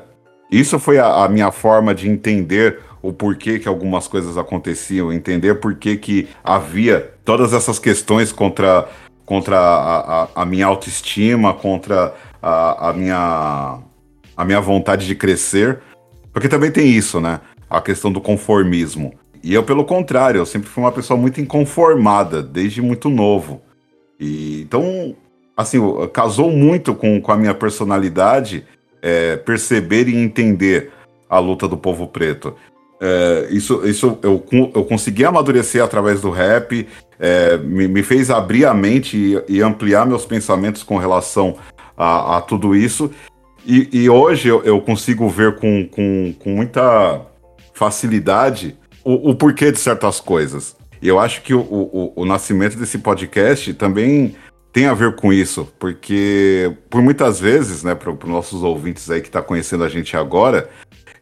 Isso 0.48 0.78
foi 0.78 0.96
a, 1.00 1.24
a 1.24 1.28
minha 1.28 1.50
forma 1.50 1.92
de 1.92 2.08
entender 2.08 2.78
o 3.02 3.12
porquê 3.12 3.58
que 3.58 3.66
algumas 3.66 4.06
coisas 4.06 4.38
aconteciam, 4.38 5.12
entender 5.12 5.56
por 5.56 5.74
que, 5.74 5.96
que 5.96 6.28
havia 6.44 7.14
todas 7.24 7.52
essas 7.52 7.80
questões 7.80 8.30
contra, 8.30 8.88
contra 9.26 9.58
a, 9.58 10.22
a, 10.22 10.28
a 10.36 10.46
minha 10.46 10.66
autoestima, 10.66 11.52
contra 11.52 12.14
a, 12.40 12.90
a, 12.90 12.92
minha, 12.92 13.80
a 14.36 14.44
minha 14.44 14.60
vontade 14.60 15.04
de 15.04 15.16
crescer. 15.16 15.80
Porque 16.32 16.48
também 16.48 16.70
tem 16.70 16.88
isso, 16.88 17.20
né? 17.20 17.40
A 17.76 17.80
questão 17.80 18.12
do 18.12 18.20
conformismo. 18.20 19.14
E 19.42 19.52
eu, 19.52 19.62
pelo 19.62 19.84
contrário, 19.84 20.38
eu 20.38 20.46
sempre 20.46 20.68
fui 20.68 20.82
uma 20.82 20.92
pessoa 20.92 21.18
muito 21.18 21.40
inconformada, 21.40 22.42
desde 22.42 22.80
muito 22.80 23.10
novo. 23.10 23.60
E 24.18 24.62
então, 24.62 25.14
assim, 25.56 25.78
casou 26.12 26.50
muito 26.50 26.94
com, 26.94 27.20
com 27.20 27.32
a 27.32 27.36
minha 27.36 27.54
personalidade 27.54 28.64
é, 29.02 29.36
perceber 29.36 30.08
e 30.08 30.16
entender 30.16 30.90
a 31.28 31.38
luta 31.38 31.68
do 31.68 31.76
povo 31.76 32.06
preto. 32.06 32.54
É, 33.00 33.48
isso 33.50 33.86
isso 33.86 34.18
eu, 34.22 34.42
eu 34.74 34.84
consegui 34.84 35.24
amadurecer 35.24 35.82
através 35.82 36.22
do 36.22 36.30
rap, 36.30 36.88
é, 37.18 37.58
me, 37.58 37.86
me, 37.86 38.02
fez 38.02 38.30
abrir 38.30 38.64
a 38.64 38.72
mente 38.72 39.16
e, 39.16 39.56
e, 39.56 39.60
ampliar 39.60 40.06
meus 40.06 40.24
pensamentos 40.24 40.82
com 40.82 40.96
relação 40.96 41.56
a, 41.96 42.38
a 42.38 42.40
tudo 42.40 42.74
isso. 42.74 43.10
E, 43.66 43.88
e 43.92 44.08
hoje 44.08 44.48
eu, 44.48 44.62
eu, 44.62 44.80
consigo 44.80 45.28
ver 45.28 45.56
com, 45.56 45.86
com, 45.88 46.34
com 46.38 46.50
muita 46.50 47.20
facilidade 47.74 48.78
o, 49.04 49.30
o, 49.30 49.34
porquê 49.34 49.70
de 49.70 49.78
certas 49.78 50.20
coisas. 50.20 50.74
E 51.02 51.08
eu 51.08 51.18
acho 51.18 51.42
que 51.42 51.52
o, 51.52 51.60
o, 51.60 52.12
o 52.16 52.24
nascimento 52.24 52.78
desse 52.78 52.98
podcast 52.98 53.74
também 53.74 54.34
tem 54.72 54.86
a 54.86 54.94
ver 54.94 55.14
com 55.14 55.32
isso, 55.32 55.68
porque 55.78 56.74
por 56.88 57.02
muitas 57.02 57.38
vezes, 57.38 57.84
né, 57.84 57.94
para 57.94 58.10
os 58.10 58.24
nossos 58.24 58.62
ouvintes 58.62 59.10
aí 59.10 59.20
que 59.20 59.28
está 59.28 59.42
conhecendo 59.42 59.84
a 59.84 59.88
gente 59.88 60.16
agora, 60.16 60.70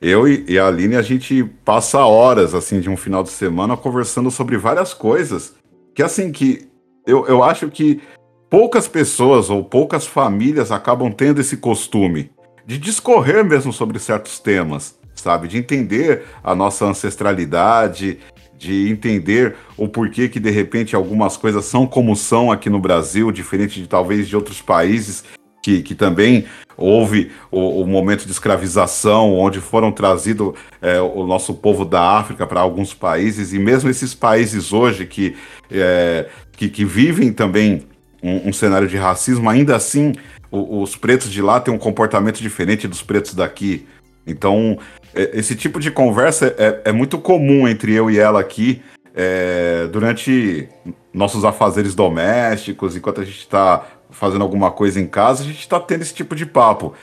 eu 0.01 0.27
e, 0.27 0.45
e 0.49 0.59
a 0.59 0.69
Aline, 0.69 0.97
a 0.97 1.03
gente 1.03 1.45
passa 1.65 2.01
horas, 2.01 2.55
assim, 2.55 2.81
de 2.81 2.89
um 2.89 2.97
final 2.97 3.23
de 3.23 3.31
semana 3.31 3.77
conversando 3.77 4.31
sobre 4.31 4.57
várias 4.57 4.95
coisas 4.95 5.55
que, 5.95 6.03
assim, 6.03 6.33
que 6.33 6.69
eu, 7.07 7.27
eu 7.27 7.43
acho 7.43 7.69
que 7.69 8.01
poucas 8.49 8.89
pessoas 8.89 9.51
ou 9.51 9.65
poucas 9.65 10.07
famílias 10.07 10.71
acabam 10.71 11.11
tendo 11.13 11.41
esse 11.41 11.57
costume 11.57 12.31
de 12.67 12.79
discorrer 12.79 13.45
mesmo 13.45 13.73
sobre 13.73 13.99
certos 13.99 14.39
temas, 14.39 14.99
sabe? 15.23 15.49
De 15.49 15.57
entender 15.57 16.25
a 16.43 16.55
nossa 16.55 16.85
ancestralidade, 16.85 18.19
de 18.59 18.91
entender 18.91 19.57
o 19.77 19.89
porquê 19.89 20.29
que 20.29 20.39
de 20.39 20.51
repente 20.51 20.95
algumas 20.95 21.37
coisas 21.37 21.65
são 21.65 21.87
como 21.87 22.15
são 22.15 22.51
aqui 22.51 22.69
no 22.69 22.79
Brasil, 22.79 23.33
diferente 23.33 23.81
de 23.81 23.89
talvez 23.89 24.29
de 24.29 24.37
outros 24.37 24.61
países 24.61 25.25
que, 25.63 25.81
que 25.83 25.95
também 25.95 26.45
houve 26.77 27.31
o, 27.51 27.83
o 27.83 27.87
momento 27.87 28.25
de 28.25 28.33
escravização, 28.33 29.35
onde 29.35 29.61
foram 29.61 29.93
trazidos 29.93 30.55
é, 30.81 31.01
o 31.01 31.25
nosso 31.27 31.55
povo 31.55 31.85
da 31.85 32.19
África 32.19 32.47
para 32.47 32.61
alguns 32.61 32.93
países, 32.93 33.53
e 33.53 33.59
mesmo 33.59 33.89
esses 33.89 34.15
países 34.15 34.73
hoje 34.73 35.07
que, 35.07 35.37
é, 35.71 36.29
que, 36.53 36.69
que, 36.69 36.85
vivem 36.85 37.33
também 37.33 37.85
um, 38.23 38.49
um, 38.49 38.53
cenário 38.53 38.89
de 38.89 38.97
racismo, 38.97 39.49
ainda 39.49 39.77
assim 39.77 40.13
os 40.51 40.95
pretos 40.97 41.31
de 41.31 41.41
lá 41.41 41.59
têm 41.61 41.73
um 41.73 41.79
comportamento 41.79 42.41
diferente 42.41 42.87
dos 42.87 43.03
pretos 43.03 43.35
daqui. 43.35 43.87
Então, 44.27 44.79
esse 45.15 45.55
tipo 45.55 45.79
de 45.79 45.91
conversa 45.91 46.55
é, 46.59 46.83
é 46.87 46.93
muito 46.93 47.19
comum 47.19 47.69
entre 47.69 47.93
eu 47.93 48.11
e 48.11 48.19
ela 48.19 48.41
aqui 48.41 48.83
é, 49.15 49.87
durante 49.91 50.69
nossos 51.13 51.45
afazeres 51.45 51.95
domésticos, 51.95 52.97
enquanto 52.97 53.21
a 53.21 53.25
gente 53.25 53.39
está 53.39 53.87
fazendo 54.11 54.43
alguma 54.43 54.71
coisa 54.71 55.01
em 55.01 55.07
casa, 55.07 55.43
a 55.43 55.47
gente 55.47 55.61
está 55.61 55.79
tendo 55.79 56.03
esse 56.03 56.15
tipo 56.15 56.35
de 56.35 56.47
papo. 56.47 56.95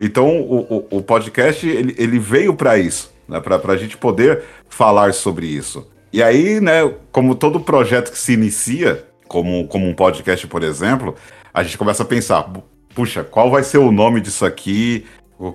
Então, 0.00 0.40
o, 0.40 0.86
o, 0.90 0.98
o 0.98 1.02
podcast 1.02 1.66
ele, 1.66 1.94
ele 1.98 2.18
veio 2.18 2.54
para 2.54 2.78
isso, 2.78 3.12
né, 3.28 3.40
para 3.40 3.72
a 3.72 3.76
gente 3.76 3.96
poder 3.96 4.42
falar 4.68 5.12
sobre 5.14 5.46
isso. 5.46 5.86
E 6.12 6.22
aí, 6.22 6.60
né, 6.60 6.92
como 7.10 7.34
todo 7.34 7.60
projeto 7.60 8.12
que 8.12 8.18
se 8.18 8.32
inicia, 8.32 9.04
como, 9.26 9.66
como 9.68 9.88
um 9.88 9.94
podcast, 9.94 10.46
por 10.46 10.62
exemplo, 10.62 11.14
a 11.52 11.62
gente 11.62 11.78
começa 11.78 12.02
a 12.02 12.06
pensar: 12.06 12.50
puxa, 12.94 13.24
qual 13.24 13.50
vai 13.50 13.62
ser 13.62 13.78
o 13.78 13.90
nome 13.90 14.20
disso 14.20 14.44
aqui? 14.44 15.06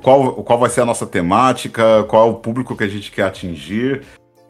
Qual, 0.02 0.36
qual 0.44 0.60
vai 0.60 0.70
ser 0.70 0.82
a 0.82 0.86
nossa 0.86 1.08
temática? 1.08 2.04
Qual 2.08 2.28
é 2.28 2.32
o 2.32 2.36
público 2.36 2.76
que 2.76 2.84
a 2.84 2.88
gente 2.88 3.12
quer 3.12 3.24
atingir? 3.24 4.04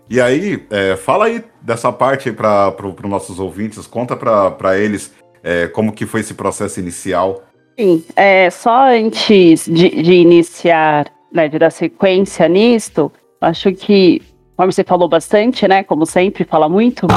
E 0.10 0.20
aí, 0.20 0.66
é, 0.70 0.98
fala 0.98 1.26
aí 1.26 1.42
dessa 1.62 1.92
parte 1.92 2.32
para 2.34 2.76
os 2.86 3.10
nossos 3.10 3.40
ouvintes, 3.40 3.88
conta 3.88 4.16
para 4.16 4.78
eles 4.78 5.14
é, 5.42 5.68
como 5.68 5.94
que 5.94 6.06
foi 6.06 6.20
esse 6.20 6.34
processo 6.34 6.82
inicial. 6.82 7.44
Sim, 7.80 8.04
é, 8.16 8.50
só 8.50 8.90
antes 8.90 9.66
de, 9.66 9.90
de 10.04 10.14
iniciar, 10.14 11.08
né, 11.32 11.48
de 11.48 11.58
dar 11.58 11.72
sequência 11.72 12.48
nisto, 12.50 13.10
acho 13.40 13.72
que, 13.72 14.22
como 14.58 14.70
você 14.70 14.84
falou 14.84 15.08
bastante, 15.08 15.66
né, 15.66 15.82
como 15.82 16.06
sempre, 16.06 16.44
fala 16.44 16.68
muito. 16.68 17.08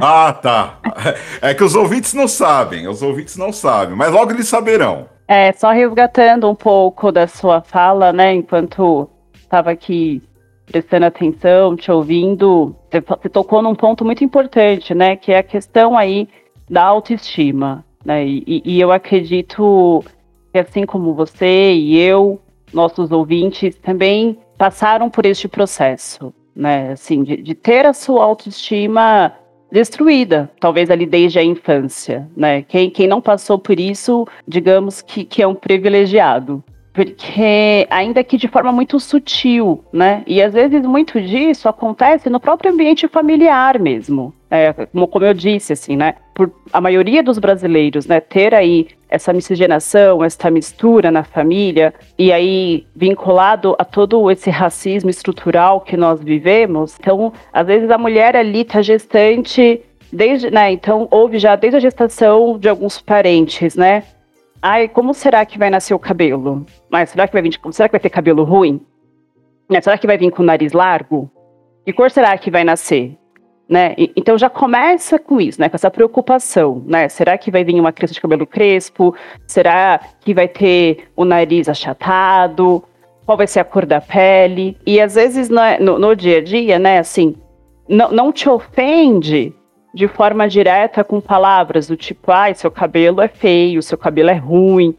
ah, 0.00 0.32
tá. 0.32 0.78
É 1.42 1.52
que 1.52 1.62
os 1.62 1.74
ouvintes 1.74 2.14
não 2.14 2.26
sabem, 2.26 2.88
os 2.88 3.02
ouvintes 3.02 3.36
não 3.36 3.52
sabem, 3.52 3.94
mas 3.94 4.10
logo 4.10 4.32
eles 4.32 4.48
saberão. 4.48 5.11
É, 5.26 5.52
só 5.52 5.70
resgatando 5.70 6.48
um 6.48 6.54
pouco 6.54 7.10
da 7.12 7.26
sua 7.26 7.62
fala, 7.62 8.12
né, 8.12 8.34
enquanto 8.34 9.08
estava 9.34 9.70
aqui 9.70 10.22
prestando 10.66 11.06
atenção, 11.06 11.76
te 11.76 11.90
ouvindo, 11.90 12.74
você 12.90 13.28
tocou 13.28 13.62
num 13.62 13.74
ponto 13.74 14.04
muito 14.04 14.24
importante, 14.24 14.94
né, 14.94 15.16
que 15.16 15.32
é 15.32 15.38
a 15.38 15.42
questão 15.42 15.96
aí 15.96 16.28
da 16.68 16.82
autoestima, 16.82 17.84
né, 18.04 18.26
e, 18.26 18.62
e 18.64 18.80
eu 18.80 18.90
acredito 18.90 20.02
que 20.52 20.58
assim 20.58 20.84
como 20.84 21.14
você 21.14 21.72
e 21.72 21.98
eu, 21.98 22.40
nossos 22.72 23.10
ouvintes 23.12 23.76
também 23.76 24.38
passaram 24.58 25.10
por 25.10 25.26
este 25.26 25.48
processo, 25.48 26.32
né, 26.54 26.92
assim, 26.92 27.22
de, 27.22 27.36
de 27.36 27.54
ter 27.54 27.86
a 27.86 27.92
sua 27.92 28.24
autoestima 28.24 29.32
destruída, 29.72 30.50
talvez 30.60 30.90
ali 30.90 31.06
desde 31.06 31.38
a 31.38 31.42
infância, 31.42 32.28
né? 32.36 32.60
Quem, 32.62 32.90
quem 32.90 33.08
não 33.08 33.22
passou 33.22 33.58
por 33.58 33.80
isso, 33.80 34.28
digamos 34.46 35.00
que, 35.00 35.24
que 35.24 35.42
é 35.42 35.46
um 35.46 35.54
privilegiado. 35.54 36.62
Porque, 36.92 37.86
ainda 37.88 38.22
que 38.22 38.36
de 38.36 38.48
forma 38.48 38.70
muito 38.70 39.00
sutil, 39.00 39.82
né? 39.92 40.22
E 40.26 40.42
às 40.42 40.52
vezes 40.52 40.82
muito 40.82 41.20
disso 41.20 41.68
acontece 41.68 42.28
no 42.28 42.38
próprio 42.38 42.70
ambiente 42.70 43.08
familiar 43.08 43.78
mesmo. 43.78 44.34
É, 44.50 44.72
como, 44.72 45.08
como 45.08 45.24
eu 45.24 45.32
disse, 45.32 45.72
assim, 45.72 45.96
né? 45.96 46.16
Por 46.34 46.52
a 46.70 46.80
maioria 46.80 47.22
dos 47.22 47.38
brasileiros, 47.38 48.06
né, 48.06 48.20
ter 48.20 48.54
aí 48.54 48.88
essa 49.08 49.32
miscigenação, 49.32 50.22
essa 50.22 50.50
mistura 50.50 51.10
na 51.10 51.24
família, 51.24 51.94
e 52.18 52.30
aí 52.30 52.86
vinculado 52.94 53.74
a 53.78 53.84
todo 53.84 54.30
esse 54.30 54.50
racismo 54.50 55.08
estrutural 55.08 55.80
que 55.80 55.96
nós 55.96 56.20
vivemos, 56.22 56.96
então, 56.98 57.32
às 57.52 57.66
vezes 57.66 57.90
a 57.90 57.96
mulher 57.98 58.36
ali 58.36 58.64
tá 58.64 58.82
gestante 58.82 59.80
desde, 60.12 60.50
né, 60.50 60.70
então 60.70 61.08
houve 61.10 61.38
já 61.38 61.56
desde 61.56 61.76
a 61.76 61.80
gestação 61.80 62.58
de 62.58 62.68
alguns 62.68 63.00
parentes, 63.00 63.74
né? 63.74 64.02
Ai, 64.64 64.88
como 64.88 65.12
será 65.12 65.44
que 65.44 65.58
vai 65.58 65.68
nascer 65.68 65.92
o 65.92 65.98
cabelo? 65.98 66.64
Mas 66.88 67.10
será 67.10 67.26
que 67.26 67.32
vai 67.32 67.42
vir, 67.42 67.58
será 67.72 67.88
que 67.88 67.92
vai 67.92 68.00
ter 68.00 68.10
cabelo 68.10 68.44
ruim? 68.44 68.80
Né, 69.68 69.80
será 69.80 69.98
que 69.98 70.06
vai 70.06 70.16
vir 70.16 70.30
com 70.30 70.44
o 70.44 70.46
nariz 70.46 70.72
largo? 70.72 71.28
Que 71.84 71.92
cor 71.92 72.12
será 72.12 72.38
que 72.38 72.48
vai 72.48 72.62
nascer? 72.62 73.18
Né? 73.68 73.96
Então 74.14 74.38
já 74.38 74.48
começa 74.48 75.18
com 75.18 75.40
isso, 75.40 75.60
né? 75.60 75.68
Com 75.68 75.74
essa 75.74 75.90
preocupação, 75.90 76.84
né? 76.86 77.08
Será 77.08 77.36
que 77.38 77.50
vai 77.50 77.64
vir 77.64 77.80
uma 77.80 77.92
criança 77.92 78.14
de 78.14 78.20
cabelo 78.20 78.46
crespo? 78.46 79.16
Será 79.48 79.98
que 80.20 80.34
vai 80.34 80.46
ter 80.46 81.08
o 81.16 81.24
nariz 81.24 81.68
achatado? 81.68 82.84
Qual 83.24 83.36
vai 83.36 83.46
ser 83.46 83.60
a 83.60 83.64
cor 83.64 83.86
da 83.86 84.00
pele? 84.00 84.76
E 84.86 85.00
às 85.00 85.14
vezes 85.14 85.48
no, 85.48 85.60
no, 85.80 85.98
no 85.98 86.14
dia 86.14 86.38
a 86.38 86.42
dia, 86.42 86.78
né? 86.78 86.98
Assim, 86.98 87.34
não, 87.88 88.12
não 88.12 88.30
te 88.30 88.48
ofende 88.48 89.54
de 89.94 90.08
forma 90.08 90.48
direta 90.48 91.04
com 91.04 91.20
palavras 91.20 91.86
do 91.86 91.96
tipo, 91.96 92.30
ai, 92.30 92.52
ah, 92.52 92.54
seu 92.54 92.70
cabelo 92.70 93.20
é 93.20 93.28
feio, 93.28 93.82
seu 93.82 93.98
cabelo 93.98 94.30
é 94.30 94.34
ruim, 94.34 94.96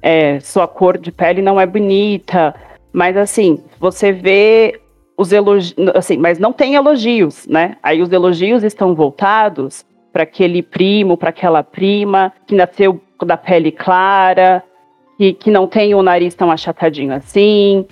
é, 0.00 0.38
sua 0.40 0.68
cor 0.68 0.96
de 0.96 1.10
pele 1.10 1.42
não 1.42 1.60
é 1.60 1.66
bonita. 1.66 2.54
Mas 2.92 3.16
assim, 3.16 3.62
você 3.78 4.12
vê 4.12 4.80
os 5.16 5.32
elogios, 5.32 5.74
assim, 5.94 6.16
mas 6.16 6.38
não 6.38 6.52
tem 6.52 6.74
elogios, 6.74 7.46
né? 7.46 7.76
Aí 7.82 8.00
os 8.00 8.12
elogios 8.12 8.62
estão 8.62 8.94
voltados 8.94 9.84
para 10.12 10.22
aquele 10.22 10.62
primo, 10.62 11.16
para 11.16 11.30
aquela 11.30 11.62
prima 11.62 12.32
que 12.46 12.54
nasceu 12.54 13.00
da 13.24 13.36
pele 13.36 13.72
clara, 13.72 14.62
que, 15.18 15.32
que 15.32 15.50
não 15.50 15.66
tem 15.66 15.94
o 15.94 16.02
nariz 16.02 16.34
tão 16.34 16.50
achatadinho 16.50 17.12
assim, 17.12 17.86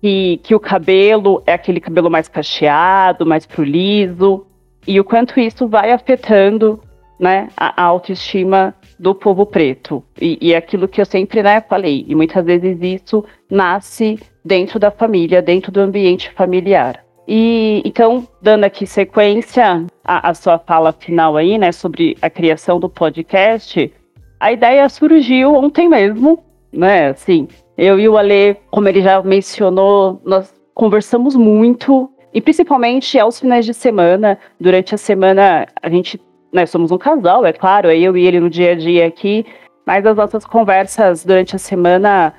que, 0.00 0.38
que 0.42 0.54
o 0.54 0.60
cabelo 0.60 1.42
é 1.46 1.54
aquele 1.54 1.80
cabelo 1.80 2.10
mais 2.10 2.28
cacheado, 2.28 3.26
mais 3.26 3.46
pro 3.46 3.64
liso, 3.64 4.46
e 4.86 5.00
o 5.00 5.04
quanto 5.04 5.38
isso 5.40 5.66
vai 5.66 5.92
afetando 5.92 6.80
né, 7.18 7.48
a, 7.56 7.82
autoestima 7.82 8.74
do 8.98 9.14
povo 9.14 9.46
preto. 9.46 10.02
E, 10.20 10.38
e 10.40 10.54
aquilo 10.54 10.88
que 10.88 11.00
eu 11.00 11.06
sempre 11.06 11.42
né, 11.42 11.60
falei, 11.60 12.04
e 12.06 12.14
muitas 12.14 12.44
vezes 12.44 12.78
isso 12.80 13.24
nasce 13.50 14.18
dentro 14.44 14.78
da 14.78 14.90
família, 14.90 15.42
dentro 15.42 15.72
do 15.72 15.80
ambiente 15.80 16.30
familiar. 16.30 17.04
E 17.26 17.82
então, 17.84 18.26
dando 18.40 18.64
aqui 18.64 18.86
sequência 18.86 19.84
à, 20.04 20.30
à 20.30 20.34
sua 20.34 20.58
fala 20.58 20.92
final 20.92 21.36
aí, 21.36 21.58
né, 21.58 21.72
sobre 21.72 22.16
a 22.22 22.30
criação 22.30 22.78
do 22.78 22.88
podcast, 22.88 23.92
a 24.38 24.52
ideia 24.52 24.88
surgiu 24.88 25.54
ontem 25.54 25.88
mesmo, 25.88 26.44
né, 26.72 27.08
assim, 27.08 27.48
eu 27.76 27.98
e 27.98 28.08
o 28.08 28.16
Ale, 28.16 28.56
como 28.70 28.88
ele 28.88 29.02
já 29.02 29.20
mencionou, 29.22 30.20
nós 30.24 30.54
conversamos 30.72 31.34
muito, 31.34 32.10
e 32.36 32.40
principalmente 32.42 33.18
aos 33.18 33.40
finais 33.40 33.64
de 33.64 33.72
semana, 33.72 34.38
durante 34.60 34.94
a 34.94 34.98
semana, 34.98 35.66
a 35.80 35.88
gente, 35.88 36.20
né, 36.52 36.66
somos 36.66 36.92
um 36.92 36.98
casal, 36.98 37.46
é 37.46 37.52
claro, 37.52 37.90
eu 37.90 38.14
e 38.14 38.26
ele 38.26 38.38
no 38.38 38.50
dia 38.50 38.72
a 38.72 38.74
dia 38.74 39.06
aqui, 39.06 39.46
mas 39.86 40.04
as 40.04 40.14
nossas 40.14 40.44
conversas 40.44 41.24
durante 41.24 41.56
a 41.56 41.58
semana 41.58 42.34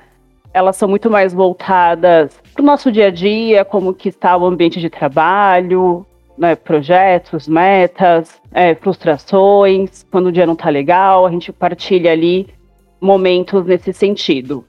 elas 0.54 0.76
são 0.76 0.88
muito 0.88 1.10
mais 1.10 1.34
voltadas 1.34 2.40
para 2.54 2.62
o 2.62 2.64
nosso 2.64 2.92
dia 2.92 3.08
a 3.08 3.10
dia, 3.10 3.64
como 3.64 3.92
que 3.92 4.08
está 4.10 4.36
o 4.36 4.46
ambiente 4.46 4.78
de 4.78 4.88
trabalho, 4.88 6.06
né, 6.38 6.54
projetos, 6.54 7.48
metas, 7.48 8.40
é, 8.52 8.76
frustrações, 8.76 10.06
quando 10.12 10.26
o 10.26 10.32
dia 10.32 10.46
não 10.46 10.54
está 10.54 10.70
legal, 10.70 11.26
a 11.26 11.30
gente 11.32 11.52
partilha 11.52 12.12
ali 12.12 12.46
momentos 13.00 13.66
nesse 13.66 13.92
sentido. 13.92 14.64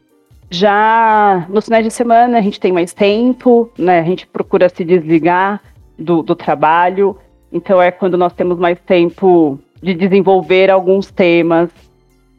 Já 0.49 1.45
nos 1.49 1.65
finais 1.65 1.85
de 1.85 1.91
semana 1.91 2.39
a 2.39 2.41
gente 2.41 2.59
tem 2.59 2.71
mais 2.71 2.93
tempo, 2.93 3.71
né, 3.77 3.99
a 3.99 4.03
gente 4.03 4.25
procura 4.25 4.67
se 4.67 4.83
desligar 4.83 5.61
do, 5.97 6.23
do 6.23 6.35
trabalho 6.35 7.15
Então 7.51 7.81
é 7.81 7.91
quando 7.91 8.17
nós 8.17 8.33
temos 8.33 8.57
mais 8.57 8.79
tempo 8.79 9.59
de 9.81 9.93
desenvolver 9.93 10.69
alguns 10.71 11.11
temas 11.11 11.69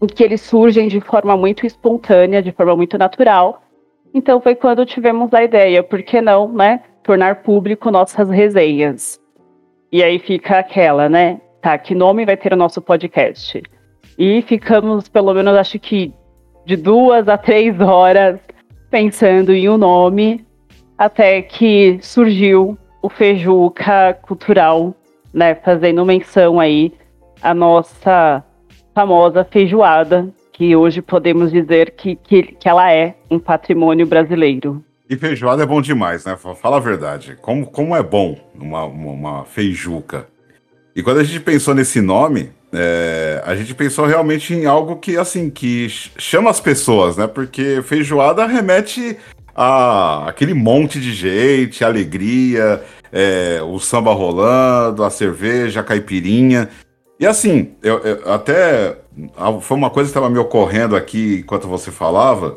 em 0.03 0.07
que 0.07 0.23
eles 0.23 0.41
surgem 0.41 0.89
de 0.89 1.01
forma 1.01 1.37
muito 1.37 1.67
espontânea, 1.67 2.43
de 2.43 2.53
forma 2.53 2.75
muito 2.75 2.97
natural. 2.97 3.63
Então 4.15 4.41
foi 4.41 4.55
quando 4.55 4.85
tivemos 4.87 5.33
a 5.33 5.45
ideia, 5.45 5.83
por 5.83 6.03
que 6.03 6.21
não, 6.21 6.49
né, 6.49 6.81
tornar 7.03 7.43
público 7.43 7.91
nossas 7.91 8.29
resenhas. 8.31 9.21
E 9.93 10.03
aí 10.03 10.19
fica 10.19 10.59
aquela, 10.59 11.09
né? 11.09 11.41
Tá, 11.61 11.77
que 11.77 11.95
nome 11.95 12.25
vai 12.25 12.37
ter 12.37 12.53
o 12.53 12.57
nosso 12.57 12.81
podcast? 12.81 13.63
E 14.19 14.43
ficamos, 14.43 15.09
pelo 15.09 15.35
menos, 15.35 15.55
acho 15.57 15.79
que 15.79 16.13
de 16.71 16.77
duas 16.77 17.27
a 17.27 17.37
três 17.37 17.81
horas 17.81 18.39
pensando 18.89 19.53
em 19.53 19.69
um 19.69 19.77
nome, 19.77 20.47
até 20.97 21.43
que 21.43 21.99
surgiu 22.01 22.79
o 23.03 23.09
Fejuca 23.09 24.17
Cultural, 24.23 24.95
né? 25.35 25.57
Fazendo 25.57 26.07
menção 26.07 26.61
aí 26.61 26.93
à 27.43 27.53
nossa 27.53 28.45
famosa 28.95 29.43
feijoada, 29.43 30.33
que 30.53 30.77
hoje 30.77 31.03
podemos 31.03 31.51
dizer 31.51 31.91
que, 31.97 32.15
que, 32.15 32.43
que 32.45 32.69
ela 32.69 32.93
é 32.93 33.17
um 33.29 33.41
patrimônio 33.41 34.07
brasileiro. 34.07 34.85
E 35.09 35.17
feijoada 35.17 35.65
é 35.65 35.67
bom 35.67 35.83
demais, 35.83 36.25
né? 36.25 36.37
Fala 36.37 36.77
a 36.77 36.81
verdade. 36.81 37.37
Como, 37.41 37.67
como 37.67 37.97
é 37.97 38.03
bom 38.03 38.39
uma, 38.55 38.85
uma, 38.85 39.11
uma 39.11 39.45
feijuca. 39.45 40.29
E 40.95 41.03
quando 41.03 41.19
a 41.19 41.25
gente 41.25 41.41
pensou 41.41 41.75
nesse 41.75 42.01
nome, 42.01 42.51
é, 42.73 43.43
a 43.45 43.55
gente 43.57 43.75
pensou 43.75 44.07
realmente 44.07 44.55
em 44.55 44.67
algo 44.67 44.97
que, 44.97 45.17
assim, 45.17 45.51
que 45.51 45.89
chama 45.89 46.51
as 46.51 46.61
pessoas, 46.61 47.17
né? 47.17 47.27
Porque 47.27 47.83
feijoada 47.83 48.47
remete 48.47 49.17
a 49.55 50.29
aquele 50.29 50.55
monte 50.55 51.01
de 51.01 51.13
gente, 51.13 51.85
alegria, 51.85 52.83
é, 53.13 53.61
o 53.63 53.79
samba 53.79 54.13
rolando, 54.13 55.05
a 55.05 55.11
cerveja, 55.11 55.81
a 55.81 55.85
caipirinha. 55.85 56.69
E 57.19 57.27
assim, 57.27 57.73
eu, 57.83 57.99
eu, 57.99 58.33
até 58.33 58.99
foi 59.61 59.77
uma 59.77 59.91
coisa 59.91 60.09
que 60.09 60.11
estava 60.11 60.31
me 60.31 60.39
ocorrendo 60.39 60.97
aqui 60.97 61.41
enquanto 61.41 61.69
você 61.69 61.91
falava, 61.91 62.57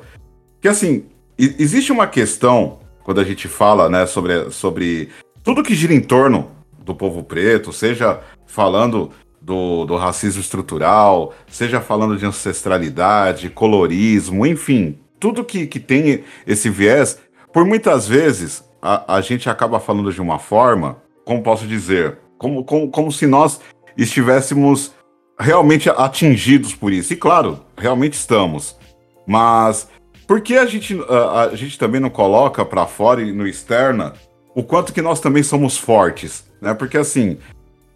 que 0.62 0.68
assim, 0.68 1.06
existe 1.38 1.92
uma 1.92 2.08
questão 2.08 2.80
quando 3.04 3.20
a 3.20 3.24
gente 3.24 3.48
fala, 3.48 3.90
né, 3.90 4.06
sobre, 4.06 4.50
sobre 4.52 5.10
tudo 5.44 5.64
que 5.64 5.76
gira 5.76 5.94
em 5.94 6.00
torno 6.00 6.52
do 6.80 6.96
povo 6.96 7.24
preto, 7.24 7.74
seja 7.74 8.22
falando 8.46 9.12
do, 9.44 9.86
do 9.86 9.98
racismo 9.98 10.40
estrutural, 10.40 11.34
seja 11.48 11.82
falando 11.82 12.18
de 12.18 12.26
ancestralidade, 12.26 13.50
colorismo, 13.50 14.46
enfim, 14.46 14.98
tudo 15.20 15.44
que, 15.44 15.68
que 15.68 15.80
tem 15.80 16.24
esse 16.48 16.70
viés, 16.70 17.20
por 17.52 17.66
muitas 17.66 18.08
vezes 18.08 18.64
a, 18.82 19.16
a 19.16 19.22
gente 19.22 19.50
acaba 19.50 19.80
falando 19.80 20.12
de 20.12 20.22
uma 20.22 20.40
forma, 20.40 20.98
como 21.26 21.44
posso 21.44 21.68
dizer, 21.68 22.18
como, 22.38 22.64
como, 22.64 22.90
como 22.90 23.12
se 23.12 23.28
nós 23.28 23.60
estivéssemos 23.98 24.94
realmente 25.38 25.90
atingidos 25.90 26.74
por 26.74 26.92
isso. 26.92 27.14
E 27.14 27.16
claro, 27.16 27.60
realmente 27.78 28.14
estamos. 28.14 28.78
Mas 29.26 29.90
por 30.28 30.42
que 30.42 30.58
a 30.58 30.66
gente, 30.66 30.98
a, 31.10 31.42
a 31.42 31.56
gente 31.56 31.78
também 31.78 32.00
não 32.00 32.10
coloca 32.10 32.64
para 32.64 32.86
fora 32.86 33.22
e 33.22 33.32
no 33.32 33.48
externa 33.48 34.14
o 34.56 34.64
quanto 34.64 34.94
que 34.94 35.02
nós 35.02 35.20
também 35.20 35.44
somos 35.44 35.78
fortes? 35.78 36.46
Né? 36.62 36.74
Porque 36.74 36.98
assim, 36.98 37.38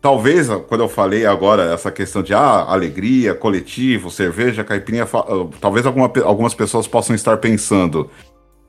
talvez 0.07 0.47
quando 0.69 0.79
eu 0.79 0.87
falei 0.87 1.25
agora 1.25 1.73
essa 1.73 1.91
questão 1.91 2.23
de 2.23 2.33
ah, 2.33 2.63
alegria, 2.69 3.35
coletivo, 3.35 4.09
cerveja, 4.09 4.63
caipirinha, 4.63 5.03
ah, 5.03 5.47
talvez 5.59 5.85
alguma, 5.85 6.09
algumas 6.23 6.53
pessoas 6.53 6.87
possam 6.87 7.13
estar 7.13 7.35
pensando. 7.35 8.09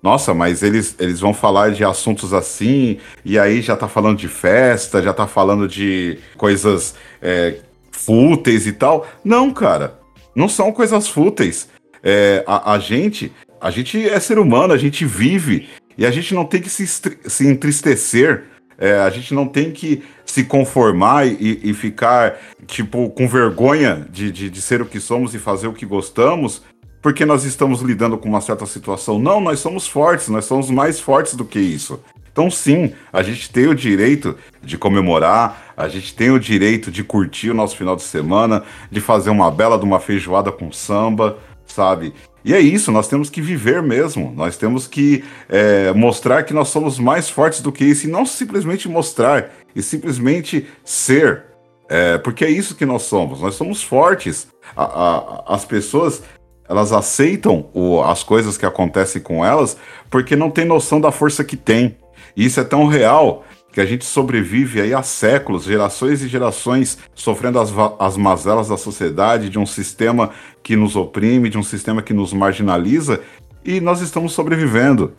Nossa, 0.03 0.35
mas 0.35 0.65
eles, 0.65 0.97
eles 0.99 1.21
vão 1.21 1.33
falar 1.33 1.71
de 1.71 1.85
assuntos 1.85 2.35
assim, 2.35 2.99
e 3.25 3.39
aí 3.39 3.63
já 3.63 3.77
tá 3.77 3.87
falando 3.87 4.19
de 4.19 4.27
festa, 4.27 5.01
já 5.01 5.13
tá 5.13 5.29
falando 5.29 5.69
de 5.69 6.19
coisas 6.37 6.97
é, 7.23 7.61
fúteis 7.93 8.67
e 8.67 8.73
tal. 8.73 9.07
Não, 9.25 9.53
cara, 9.53 9.97
não 10.35 10.49
são 10.49 10.73
coisas 10.73 11.07
fúteis. 11.07 11.69
É, 12.03 12.43
a, 12.49 12.73
a, 12.73 12.81
gente, 12.81 13.33
a 13.61 13.71
gente 13.71 14.09
é 14.09 14.19
ser 14.19 14.41
humano, 14.41 14.75
a 14.75 14.79
gente 14.79 15.05
vive 15.05 15.69
e 15.97 16.05
a 16.05 16.11
gente 16.11 16.35
não 16.35 16.45
tem 16.45 16.61
que 16.61 16.69
se, 16.69 16.85
se 16.85 17.47
entristecer. 17.47 18.43
É, 18.79 18.99
a 19.01 19.11
gente 19.11 19.35
não 19.35 19.47
tem 19.47 19.73
que 19.73 20.05
se 20.25 20.45
conformar 20.45 21.27
e, 21.27 21.61
e 21.65 21.75
ficar, 21.75 22.37
tipo, 22.67 23.11
com 23.11 23.27
vergonha 23.27 24.07
de, 24.09 24.31
de, 24.31 24.49
de 24.49 24.63
ser 24.63 24.81
o 24.81 24.87
que 24.87 25.01
somos 25.01 25.35
e 25.35 25.39
fazer 25.39 25.67
o 25.67 25.73
que 25.73 25.85
gostamos, 25.85 26.63
porque 27.03 27.27
nós 27.27 27.45
estamos 27.45 27.81
lidando 27.81 28.17
com 28.17 28.29
uma 28.29 28.41
certa 28.41 28.67
situação. 28.67 29.19
Não, 29.19 29.41
nós 29.41 29.59
somos 29.59 29.89
fortes, 29.89 30.29
nós 30.29 30.45
somos 30.45 30.71
mais 30.71 31.01
fortes 31.01 31.35
do 31.35 31.45
que 31.45 31.59
isso. 31.59 32.01
Então, 32.31 32.49
sim, 32.53 32.93
a 33.13 33.21
gente 33.21 33.51
tem 33.51 33.67
o 33.67 33.75
direito 33.75 34.37
de 34.63 34.79
comemorar, 34.79 35.73
a 35.77 35.89
gente 35.89 36.15
tem 36.15 36.31
o 36.31 36.39
direito 36.39 36.89
de 36.89 37.03
curtir 37.03 37.51
o 37.51 37.55
nosso 37.55 37.77
final 37.77 37.97
de 37.97 38.03
semana, 38.03 38.63
de 38.93 39.01
fazer 39.01 39.31
uma 39.31 39.51
bela 39.51 39.77
de 39.77 39.85
uma 39.85 39.99
feijoada 39.99 40.53
com 40.53 40.71
samba, 40.71 41.37
sabe? 41.79 42.13
E 42.45 42.53
é 42.53 42.61
isso, 42.61 42.91
nós 42.91 43.07
temos 43.07 43.31
que 43.31 43.41
viver 43.41 43.81
mesmo, 43.81 44.33
nós 44.35 44.57
temos 44.57 44.89
que 44.89 45.23
é, 45.49 45.93
mostrar 45.93 46.43
que 46.43 46.53
nós 46.53 46.69
somos 46.69 46.99
mais 46.99 47.31
fortes 47.31 47.61
do 47.61 47.71
que 47.71 47.85
isso, 47.85 48.07
e 48.07 48.11
não 48.11 48.27
simplesmente 48.27 48.89
mostrar, 48.89 49.51
e 49.77 49.81
simplesmente 49.81 50.67
ser, 50.85 51.45
é, 51.89 52.19
porque 52.19 52.45
é 52.45 52.51
isso 52.51 52.75
que 52.75 52.85
nós 52.85 53.03
somos, 53.03 53.41
nós 53.41 53.55
somos 53.55 53.81
fortes. 53.81 54.49
A, 54.75 54.83
a, 54.83 55.55
as 55.55 55.65
pessoas 55.65 56.21
elas 56.69 56.93
aceitam 56.93 57.71
o, 57.73 58.03
as 58.03 58.23
coisas 58.25 58.59
que 58.59 58.67
acontecem 58.67 59.23
com 59.23 59.43
elas 59.45 59.77
porque 60.11 60.37
não 60.37 60.51
tem 60.51 60.65
noção 60.67 61.01
da 61.01 61.13
força 61.13 61.43
que 61.43 61.57
tem. 61.57 61.97
E 62.37 62.45
isso 62.45 62.61
é 62.61 62.65
tão 62.65 62.87
real 62.87 63.45
que 63.73 63.81
a 63.81 63.87
gente 63.87 64.05
sobrevive 64.05 64.81
aí 64.81 64.95
há 64.95 65.03
séculos, 65.03 65.65
gerações 65.65 66.23
e 66.23 66.29
gerações, 66.29 66.99
sofrendo 67.15 67.61
as, 67.61 67.73
as 67.99 68.17
mazelas 68.17 68.69
da 68.69 68.77
sociedade, 68.77 69.51
de 69.51 69.59
um 69.59 69.67
sistema 69.67 70.31
que 70.63 70.75
nos 70.75 70.97
oprime, 70.97 71.49
de 71.49 71.59
um 71.59 71.63
sistema 71.63 72.03
que 72.03 72.15
nos 72.15 72.33
marginaliza, 72.33 73.21
e 73.65 73.81
nós 73.81 74.01
estamos 74.01 74.33
sobrevivendo. 74.33 75.13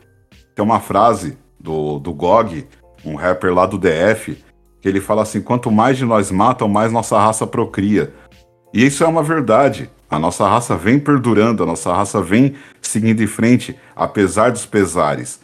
Tem 0.56 0.66
uma 0.66 0.80
frase 0.80 1.38
do, 1.60 2.00
do 2.00 2.14
Gog, 2.14 2.68
um 3.06 3.16
rapper 3.16 3.54
lá 3.54 3.66
do 3.66 3.78
DF, 3.78 4.38
que 4.82 4.88
ele 4.88 5.00
fala 5.00 5.22
assim: 5.22 5.42
quanto 5.42 5.72
mais 5.72 5.98
de 5.98 6.06
nós 6.06 6.32
matam, 6.32 6.68
mais 6.68 6.92
nossa 6.92 7.18
raça 7.20 7.46
procria. 7.46 8.14
E 8.74 8.86
isso 8.86 9.04
é 9.04 9.08
uma 9.08 9.24
verdade. 9.24 9.90
A 10.10 10.18
nossa 10.18 10.48
raça 10.48 10.76
vem 10.76 11.00
perdurando, 11.00 11.62
a 11.62 11.66
nossa 11.66 11.94
raça 11.94 12.22
vem 12.22 12.56
seguindo 12.82 13.22
em 13.22 13.28
frente, 13.28 13.76
apesar 13.96 14.52
dos 14.52 14.66
pesares. 14.66 15.40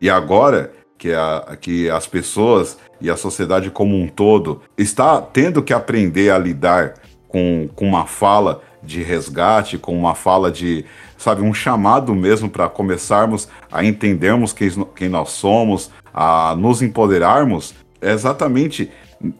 E 0.00 0.08
agora 0.08 0.72
que, 1.04 1.12
a, 1.12 1.58
que 1.60 1.90
as 1.90 2.06
pessoas 2.06 2.78
e 2.98 3.10
a 3.10 3.16
sociedade 3.16 3.70
como 3.70 3.94
um 3.94 4.08
todo 4.08 4.62
está 4.78 5.20
tendo 5.20 5.62
que 5.62 5.74
aprender 5.74 6.30
a 6.30 6.38
lidar 6.38 6.94
com, 7.28 7.68
com 7.76 7.86
uma 7.86 8.06
fala 8.06 8.62
de 8.82 9.02
resgate, 9.02 9.76
com 9.76 9.94
uma 9.94 10.14
fala 10.14 10.50
de, 10.50 10.82
sabe, 11.18 11.42
um 11.42 11.52
chamado 11.52 12.14
mesmo 12.14 12.48
para 12.48 12.70
começarmos 12.70 13.50
a 13.70 13.84
entendermos 13.84 14.54
quem, 14.54 14.70
quem 14.96 15.10
nós 15.10 15.28
somos, 15.32 15.90
a 16.14 16.56
nos 16.56 16.80
empoderarmos, 16.80 17.74
é 18.00 18.10
exatamente 18.10 18.90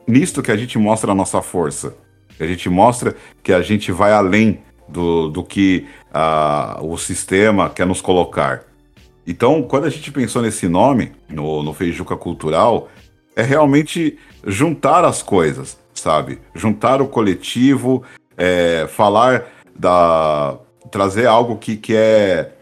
nisto 0.06 0.42
que 0.42 0.50
a 0.50 0.56
gente 0.58 0.76
mostra 0.76 1.12
a 1.12 1.14
nossa 1.14 1.40
força. 1.40 1.96
A 2.38 2.44
gente 2.44 2.68
mostra 2.68 3.16
que 3.42 3.54
a 3.54 3.62
gente 3.62 3.90
vai 3.90 4.12
além 4.12 4.58
do, 4.86 5.30
do 5.30 5.42
que 5.42 5.86
uh, 6.10 6.86
o 6.86 6.98
sistema 6.98 7.70
quer 7.70 7.86
nos 7.86 8.02
colocar. 8.02 8.64
Então, 9.26 9.62
quando 9.62 9.84
a 9.84 9.90
gente 9.90 10.10
pensou 10.12 10.42
nesse 10.42 10.68
nome, 10.68 11.12
no, 11.28 11.62
no 11.62 11.72
Feijuca 11.72 12.16
Cultural, 12.16 12.88
é 13.34 13.42
realmente 13.42 14.18
juntar 14.46 15.04
as 15.04 15.22
coisas, 15.22 15.78
sabe? 15.94 16.38
Juntar 16.54 17.00
o 17.00 17.08
coletivo, 17.08 18.02
é, 18.36 18.86
falar 18.88 19.46
da. 19.74 20.58
trazer 20.90 21.26
algo 21.26 21.56
que, 21.56 21.76
que 21.76 21.94
é. 21.96 22.52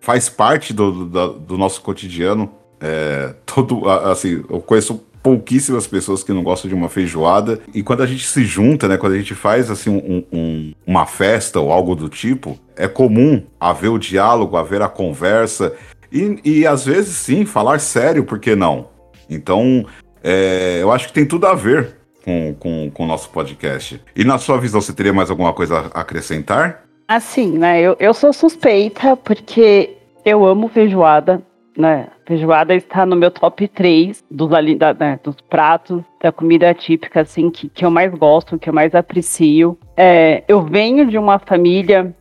faz 0.00 0.28
parte 0.28 0.72
do, 0.72 1.04
do, 1.04 1.32
do 1.34 1.58
nosso 1.58 1.82
cotidiano. 1.82 2.50
É, 2.80 3.34
todo, 3.44 3.88
assim, 3.88 4.44
eu 4.48 4.60
conheço 4.60 5.04
pouquíssimas 5.22 5.86
pessoas 5.86 6.22
que 6.22 6.32
não 6.32 6.42
gostam 6.42 6.68
de 6.68 6.74
uma 6.74 6.88
feijoada. 6.88 7.60
E 7.74 7.82
quando 7.82 8.02
a 8.02 8.06
gente 8.06 8.26
se 8.26 8.44
junta, 8.44 8.88
né, 8.88 8.96
quando 8.96 9.12
a 9.12 9.18
gente 9.18 9.34
faz 9.34 9.70
assim 9.70 9.90
um, 9.90 10.24
um, 10.32 10.72
uma 10.86 11.04
festa 11.04 11.60
ou 11.60 11.70
algo 11.70 11.94
do 11.94 12.08
tipo, 12.08 12.58
é 12.76 12.88
comum 12.88 13.42
haver 13.60 13.90
o 13.90 13.98
diálogo, 13.98 14.56
haver 14.56 14.80
a 14.80 14.88
conversa 14.88 15.74
e, 16.12 16.40
e 16.44 16.66
às 16.66 16.86
vezes 16.86 17.16
sim, 17.16 17.44
falar 17.44 17.78
sério, 17.80 18.24
por 18.24 18.38
que 18.38 18.54
não? 18.54 18.88
Então, 19.28 19.84
é, 20.22 20.78
eu 20.80 20.90
acho 20.90 21.08
que 21.08 21.12
tem 21.12 21.26
tudo 21.26 21.46
a 21.46 21.54
ver 21.54 21.96
com, 22.24 22.54
com, 22.58 22.90
com 22.90 23.04
o 23.04 23.06
nosso 23.06 23.30
podcast. 23.30 24.00
E 24.14 24.24
na 24.24 24.38
sua 24.38 24.58
visão, 24.58 24.80
você 24.80 24.92
teria 24.92 25.12
mais 25.12 25.30
alguma 25.30 25.52
coisa 25.52 25.90
a 25.94 26.00
acrescentar? 26.00 26.84
Assim, 27.06 27.58
né? 27.58 27.80
Eu, 27.80 27.96
eu 27.98 28.12
sou 28.12 28.32
suspeita 28.32 29.16
porque 29.16 29.96
eu 30.24 30.44
amo 30.44 30.68
feijoada, 30.68 31.42
né? 31.76 32.08
Feijoada 32.26 32.74
está 32.74 33.06
no 33.06 33.16
meu 33.16 33.30
top 33.30 33.66
3 33.66 34.22
dos, 34.30 34.50
da, 34.76 34.92
né, 34.92 35.18
dos 35.24 35.36
pratos 35.48 36.02
da 36.20 36.30
comida 36.30 36.74
típica, 36.74 37.22
assim, 37.22 37.48
que, 37.50 37.70
que 37.70 37.84
eu 37.84 37.90
mais 37.90 38.12
gosto, 38.12 38.58
que 38.58 38.68
eu 38.68 38.74
mais 38.74 38.94
aprecio. 38.94 39.78
É, 39.96 40.44
eu 40.46 40.60
venho 40.60 41.06
de 41.06 41.16
uma 41.16 41.38
família, 41.38 42.14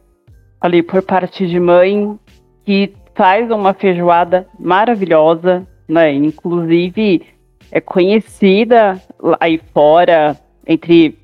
ali 0.61 0.81
por 0.81 1.01
parte 1.01 1.45
de 1.45 1.59
mãe, 1.59 2.17
que 2.63 2.93
faz 3.17 3.51
uma 3.51 3.73
feijoada 3.73 4.47
maravilhosa, 4.57 5.67
né? 5.87 6.13
Inclusive, 6.13 7.23
é 7.71 7.81
conhecida 7.81 9.01
aí 9.39 9.59
fora, 9.73 10.37
entre 10.65 11.17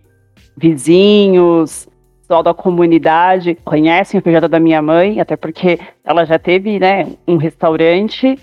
vizinhos, 0.57 1.87
pessoal 2.33 2.41
da 2.41 2.53
comunidade 2.53 3.55
conhecem 3.63 4.17
a 4.17 4.21
feijoada 4.21 4.49
da 4.49 4.59
minha 4.59 4.81
mãe, 4.81 5.19
até 5.19 5.35
porque 5.35 5.79
ela 6.03 6.25
já 6.25 6.39
teve, 6.39 6.79
né, 6.79 7.05
um 7.27 7.37
restaurante. 7.37 8.39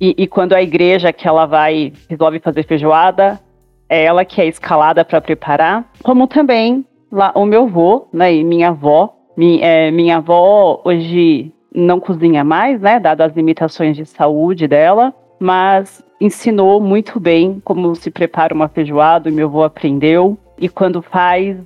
E, 0.00 0.14
e 0.18 0.26
quando 0.26 0.52
a 0.52 0.60
igreja 0.60 1.12
que 1.12 1.26
ela 1.26 1.46
vai 1.46 1.92
resolve 2.10 2.38
fazer 2.40 2.64
feijoada, 2.64 3.40
é 3.88 4.04
ela 4.04 4.24
que 4.24 4.40
é 4.42 4.46
escalada 4.46 5.04
para 5.04 5.20
preparar. 5.20 5.90
Como 6.02 6.26
também 6.26 6.84
lá 7.10 7.32
o 7.34 7.46
meu 7.46 7.62
avô, 7.62 8.08
né, 8.12 8.34
e 8.34 8.44
minha 8.44 8.68
avó. 8.68 9.14
Minha, 9.36 9.66
é, 9.66 9.90
minha 9.90 10.18
avó 10.18 10.82
hoje 10.84 11.52
não 11.74 11.98
cozinha 11.98 12.44
mais, 12.44 12.80
né, 12.80 13.00
dado 13.00 13.22
as 13.22 13.34
limitações 13.34 13.96
de 13.96 14.06
saúde 14.06 14.68
dela, 14.68 15.12
mas 15.40 16.04
ensinou 16.20 16.80
muito 16.80 17.18
bem 17.18 17.60
como 17.64 17.94
se 17.96 18.10
prepara 18.10 18.54
uma 18.54 18.68
feijoada, 18.68 19.28
e 19.28 19.32
meu 19.32 19.48
avô 19.48 19.64
aprendeu. 19.64 20.38
E 20.58 20.68
quando 20.68 21.02
faz, 21.02 21.56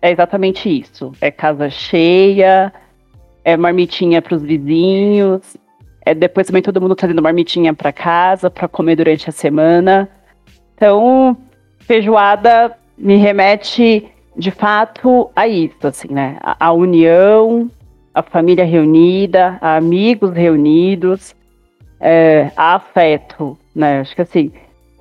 é 0.00 0.10
exatamente 0.10 0.68
isso. 0.68 1.12
É 1.20 1.30
casa 1.30 1.68
cheia, 1.68 2.72
é 3.44 3.56
marmitinha 3.56 4.22
para 4.22 4.34
os 4.34 4.42
vizinhos, 4.42 5.56
é 6.04 6.14
depois 6.14 6.46
também 6.46 6.62
todo 6.62 6.80
mundo 6.80 6.96
trazendo 6.96 7.22
marmitinha 7.22 7.74
para 7.74 7.92
casa 7.92 8.50
para 8.50 8.66
comer 8.66 8.96
durante 8.96 9.28
a 9.28 9.32
semana. 9.32 10.08
Então, 10.74 11.36
feijoada 11.80 12.76
me 12.96 13.16
remete 13.16 14.08
de 14.36 14.50
fato 14.50 15.30
a 15.36 15.46
isso, 15.46 15.86
assim, 15.86 16.08
né? 16.08 16.38
A, 16.40 16.68
a 16.68 16.72
união, 16.72 17.70
a 18.14 18.22
família 18.22 18.64
reunida, 18.64 19.58
amigos 19.60 20.32
reunidos, 20.32 21.34
é, 22.00 22.50
afeto, 22.56 23.58
né? 23.74 24.00
Acho 24.00 24.14
que 24.14 24.22
assim, 24.22 24.52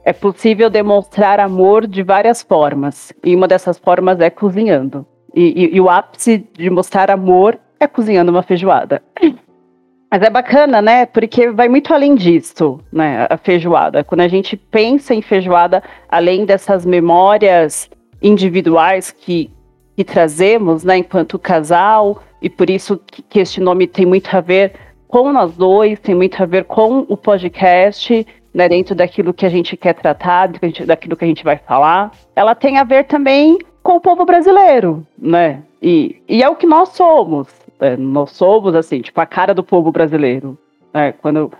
é 0.04 0.14
possível 0.14 0.70
demonstrar 0.70 1.40
amor 1.40 1.88
de 1.88 2.04
várias 2.04 2.42
formas. 2.42 3.14
E 3.24 3.36
uma 3.36 3.48
dessas 3.48 3.78
formas 3.78 4.20
é 4.20 4.30
cozinhando. 4.30 5.06
E, 5.34 5.66
e, 5.66 5.76
e, 5.76 5.82
o 5.82 5.90
ápice 5.90 6.46
de 6.54 6.70
mostrar 6.70 7.12
amor 7.12 7.60
é 7.80 7.88
cozinhando 7.88 8.32
uma 8.32 8.44
feijoada. 8.44 9.02
Mas 10.12 10.24
é 10.24 10.30
bacana, 10.30 10.82
né? 10.82 11.06
Porque 11.06 11.52
vai 11.52 11.70
muito 11.70 11.94
além 11.94 12.16
disso, 12.16 12.80
né? 12.92 13.28
A 13.30 13.38
feijoada. 13.38 14.04
Quando 14.04 14.22
a 14.22 14.28
gente 14.28 14.58
pensa 14.58 15.14
em 15.14 15.22
feijoada, 15.22 15.84
além 16.10 16.46
dessas 16.46 16.84
memórias 16.84 17.88
individuais 18.20 19.12
que, 19.12 19.52
que 19.96 20.04
trazemos, 20.04 20.84
né, 20.84 20.98
enquanto 20.98 21.38
casal, 21.38 22.24
e 22.42 22.50
por 22.50 22.70
isso 22.70 23.00
que, 23.08 23.22
que 23.22 23.40
este 23.40 23.60
nome 23.60 23.88
tem 23.88 24.06
muito 24.06 24.36
a 24.36 24.42
ver 24.42 24.74
com 25.08 25.32
nós 25.32 25.56
dois, 25.56 26.00
tem 26.00 26.14
muito 26.14 26.42
a 26.42 26.46
ver 26.46 26.66
com 26.66 27.00
o 27.08 27.18
podcast 27.18 28.26
né, 28.54 28.70
dentro 28.70 28.96
daquilo 28.96 29.34
que 29.34 29.46
a 29.46 29.50
gente 29.50 29.76
quer 29.76 29.94
tratar, 29.94 30.50
daquilo 30.86 31.16
que 31.16 31.26
a 31.26 31.28
gente 31.28 31.44
vai 31.44 31.58
falar, 31.58 32.12
ela 32.36 32.56
tem 32.56 32.78
a 32.78 32.84
ver 32.84 33.06
também 33.06 33.58
com 33.82 33.94
o 33.94 34.02
povo 34.02 34.26
brasileiro, 34.26 35.06
né? 35.18 35.62
E, 35.82 36.22
e 36.28 36.44
é 36.44 36.50
o 36.50 36.56
que 36.56 36.68
nós 36.68 36.90
somos. 36.90 37.48
Né? 37.80 37.96
Nós 37.98 38.32
somos, 38.32 38.76
assim, 38.76 39.02
tipo, 39.02 39.20
a 39.22 39.26
cara 39.26 39.54
do 39.54 39.64
povo 39.64 39.92
brasileiro. 39.92 40.58
Né? 40.94 41.14
Quando 41.14 41.52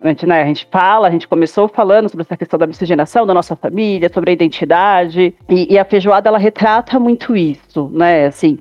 a 0.00 0.08
gente, 0.08 0.26
né, 0.26 0.42
a 0.42 0.46
gente 0.46 0.68
fala, 0.70 1.08
a 1.08 1.10
gente 1.10 1.26
começou 1.26 1.68
falando 1.68 2.08
sobre 2.08 2.22
essa 2.22 2.36
questão 2.36 2.58
da 2.58 2.66
miscigenação 2.66 3.26
da 3.26 3.32
nossa 3.32 3.56
família, 3.56 4.10
sobre 4.12 4.30
a 4.30 4.32
identidade, 4.34 5.34
e, 5.48 5.72
e 5.72 5.78
a 5.78 5.84
feijoada, 5.84 6.28
ela 6.28 6.38
retrata 6.38 6.98
muito 6.98 7.34
isso, 7.34 7.88
né? 7.92 8.26
Assim, 8.26 8.58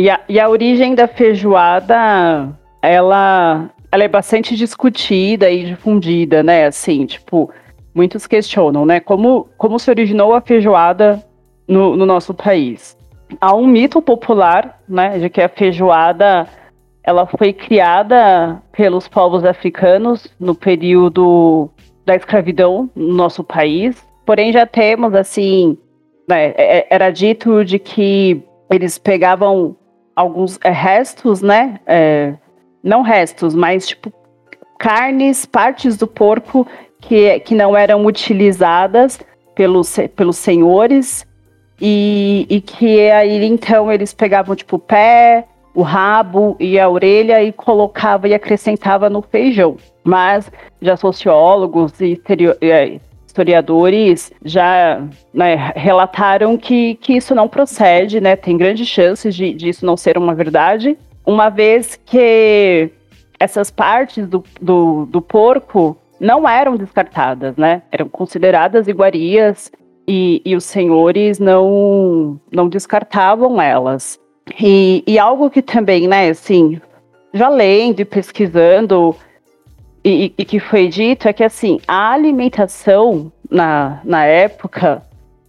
e 0.00 0.08
a, 0.08 0.20
e 0.28 0.40
a 0.40 0.48
origem 0.48 0.94
da 0.94 1.06
feijoada, 1.06 2.58
ela 2.80 3.70
ela 3.92 4.04
é 4.04 4.08
bastante 4.08 4.56
discutida 4.56 5.50
e 5.50 5.64
difundida, 5.64 6.42
né? 6.42 6.66
Assim, 6.66 7.04
tipo, 7.04 7.50
muitos 7.94 8.26
questionam, 8.26 8.86
né? 8.86 9.00
Como, 9.00 9.48
como 9.58 9.78
se 9.78 9.90
originou 9.90 10.32
a 10.32 10.40
feijoada 10.40 11.22
no, 11.68 11.96
no 11.96 12.06
nosso 12.06 12.32
país? 12.32 12.96
Há 13.40 13.54
um 13.54 13.66
mito 13.66 14.00
popular, 14.00 14.80
né, 14.88 15.18
de 15.18 15.28
que 15.28 15.40
a 15.40 15.48
feijoada 15.48 16.48
ela 17.02 17.26
foi 17.26 17.52
criada 17.52 18.62
pelos 18.72 19.06
povos 19.06 19.44
africanos 19.44 20.32
no 20.38 20.54
período 20.54 21.68
da 22.06 22.14
escravidão 22.14 22.88
no 22.94 23.12
nosso 23.12 23.44
país. 23.44 24.06
Porém, 24.24 24.52
já 24.52 24.66
temos, 24.66 25.14
assim, 25.14 25.76
né, 26.28 26.54
é, 26.56 26.78
é, 26.78 26.86
era 26.90 27.10
dito 27.10 27.64
de 27.64 27.78
que 27.78 28.42
eles 28.70 28.98
pegavam 28.98 29.76
alguns 30.14 30.58
é, 30.62 30.70
restos, 30.70 31.42
né, 31.42 31.80
é, 31.86 32.34
não 32.82 33.02
restos, 33.02 33.54
mas 33.54 33.88
tipo 33.88 34.12
carnes, 34.78 35.44
partes 35.44 35.96
do 35.96 36.06
porco 36.06 36.66
que, 37.00 37.38
que 37.40 37.54
não 37.54 37.76
eram 37.76 38.06
utilizadas 38.06 39.20
pelos, 39.54 39.96
pelos 40.16 40.36
senhores 40.36 41.26
e, 41.80 42.46
e 42.48 42.60
que 42.60 43.10
aí 43.10 43.44
então 43.44 43.90
eles 43.90 44.12
pegavam 44.12 44.56
tipo 44.56 44.76
o 44.76 44.78
pé, 44.78 45.46
o 45.74 45.82
rabo 45.82 46.56
e 46.58 46.78
a 46.78 46.88
orelha 46.88 47.42
e 47.42 47.52
colocava 47.52 48.28
e 48.28 48.34
acrescentava 48.34 49.08
no 49.08 49.22
feijão. 49.22 49.76
Mas 50.02 50.50
já 50.80 50.96
sociólogos 50.96 52.00
e 52.00 52.20
é, 52.60 53.00
historiadores 53.40 54.32
já 54.44 55.02
né, 55.32 55.72
relataram 55.74 56.56
que, 56.56 56.96
que 56.96 57.14
isso 57.14 57.34
não 57.34 57.48
procede, 57.48 58.20
né? 58.20 58.36
Tem 58.36 58.56
grandes 58.56 58.86
chances 58.86 59.34
de, 59.34 59.54
de 59.54 59.70
isso 59.70 59.86
não 59.86 59.96
ser 59.96 60.18
uma 60.18 60.34
verdade 60.34 60.96
uma 61.24 61.48
vez 61.48 61.98
que 62.04 62.90
essas 63.38 63.70
partes 63.70 64.26
do, 64.26 64.44
do, 64.60 65.06
do 65.06 65.22
porco 65.22 65.96
não 66.18 66.46
eram 66.48 66.76
descartadas, 66.76 67.56
né? 67.56 67.82
Eram 67.90 68.08
consideradas 68.08 68.88
iguarias 68.88 69.72
e, 70.06 70.42
e 70.44 70.54
os 70.54 70.64
senhores 70.64 71.38
não, 71.38 72.38
não 72.52 72.68
descartavam 72.68 73.60
elas. 73.60 74.18
E, 74.60 75.02
e, 75.06 75.18
algo 75.18 75.48
que 75.48 75.62
também, 75.62 76.08
né, 76.08 76.28
assim, 76.28 76.80
já 77.32 77.48
lendo 77.48 78.00
e 78.00 78.04
pesquisando 78.04 79.14
e, 80.04 80.32
e, 80.36 80.44
que 80.44 80.58
foi 80.58 80.88
dito 80.88 81.28
é 81.28 81.32
que, 81.32 81.44
assim, 81.44 81.78
a 81.86 82.12
alimentação 82.12 83.30
na, 83.50 84.00
na 84.04 84.24
época, 84.24 85.02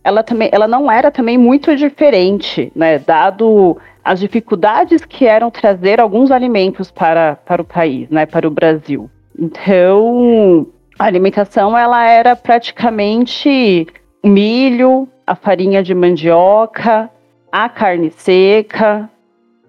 ela 0.03 0.23
também, 0.23 0.49
ela 0.51 0.67
não 0.67 0.91
era 0.91 1.09
também 1.09 1.37
muito 1.37 1.75
diferente, 1.75 2.71
né, 2.75 2.99
dado 2.99 3.77
as 4.03 4.19
dificuldades 4.19 5.05
que 5.05 5.25
eram 5.25 5.49
trazer 5.51 6.01
alguns 6.01 6.31
alimentos 6.31 6.91
para, 6.91 7.35
para 7.35 7.61
o 7.61 7.65
país, 7.65 8.09
né, 8.09 8.25
para 8.25 8.47
o 8.47 8.51
Brasil. 8.51 9.09
Então, 9.37 10.67
a 10.99 11.05
alimentação 11.05 11.77
ela 11.77 12.05
era 12.05 12.35
praticamente 12.35 13.87
milho, 14.23 15.07
a 15.25 15.35
farinha 15.35 15.81
de 15.81 15.93
mandioca, 15.95 17.09
a 17.51 17.69
carne 17.69 18.11
seca, 18.11 19.09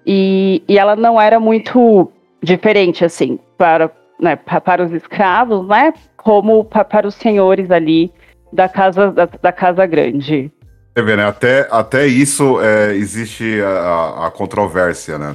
e, 0.06 0.62
e 0.68 0.78
ela 0.78 0.96
não 0.96 1.20
era 1.20 1.38
muito 1.38 2.10
diferente 2.42 3.04
assim 3.04 3.38
para, 3.56 3.90
né, 4.22 4.36
para 4.36 4.84
os 4.84 4.92
escravos, 4.92 5.66
né, 5.66 5.92
como 6.16 6.64
para 6.64 7.08
os 7.08 7.16
senhores 7.16 7.70
ali 7.72 8.12
da 8.52 8.68
casa 8.68 9.10
da, 9.10 9.26
da 9.26 9.50
casa 9.50 9.84
grande. 9.84 10.50
Você 10.94 11.02
vê, 11.02 11.16
né? 11.16 11.26
Até, 11.26 11.66
até 11.70 12.06
isso 12.06 12.60
é, 12.60 12.94
existe 12.94 13.60
a, 13.62 14.26
a 14.26 14.30
controvérsia, 14.30 15.18
né? 15.18 15.34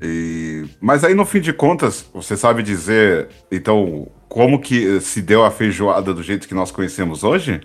E, 0.00 0.64
mas 0.80 1.04
aí, 1.04 1.14
no 1.14 1.24
fim 1.24 1.40
de 1.40 1.52
contas, 1.52 2.08
você 2.14 2.36
sabe 2.36 2.62
dizer, 2.62 3.28
então, 3.50 4.06
como 4.28 4.60
que 4.60 5.00
se 5.00 5.20
deu 5.20 5.44
a 5.44 5.50
feijoada 5.50 6.14
do 6.14 6.22
jeito 6.22 6.46
que 6.48 6.54
nós 6.54 6.70
conhecemos 6.70 7.24
hoje? 7.24 7.60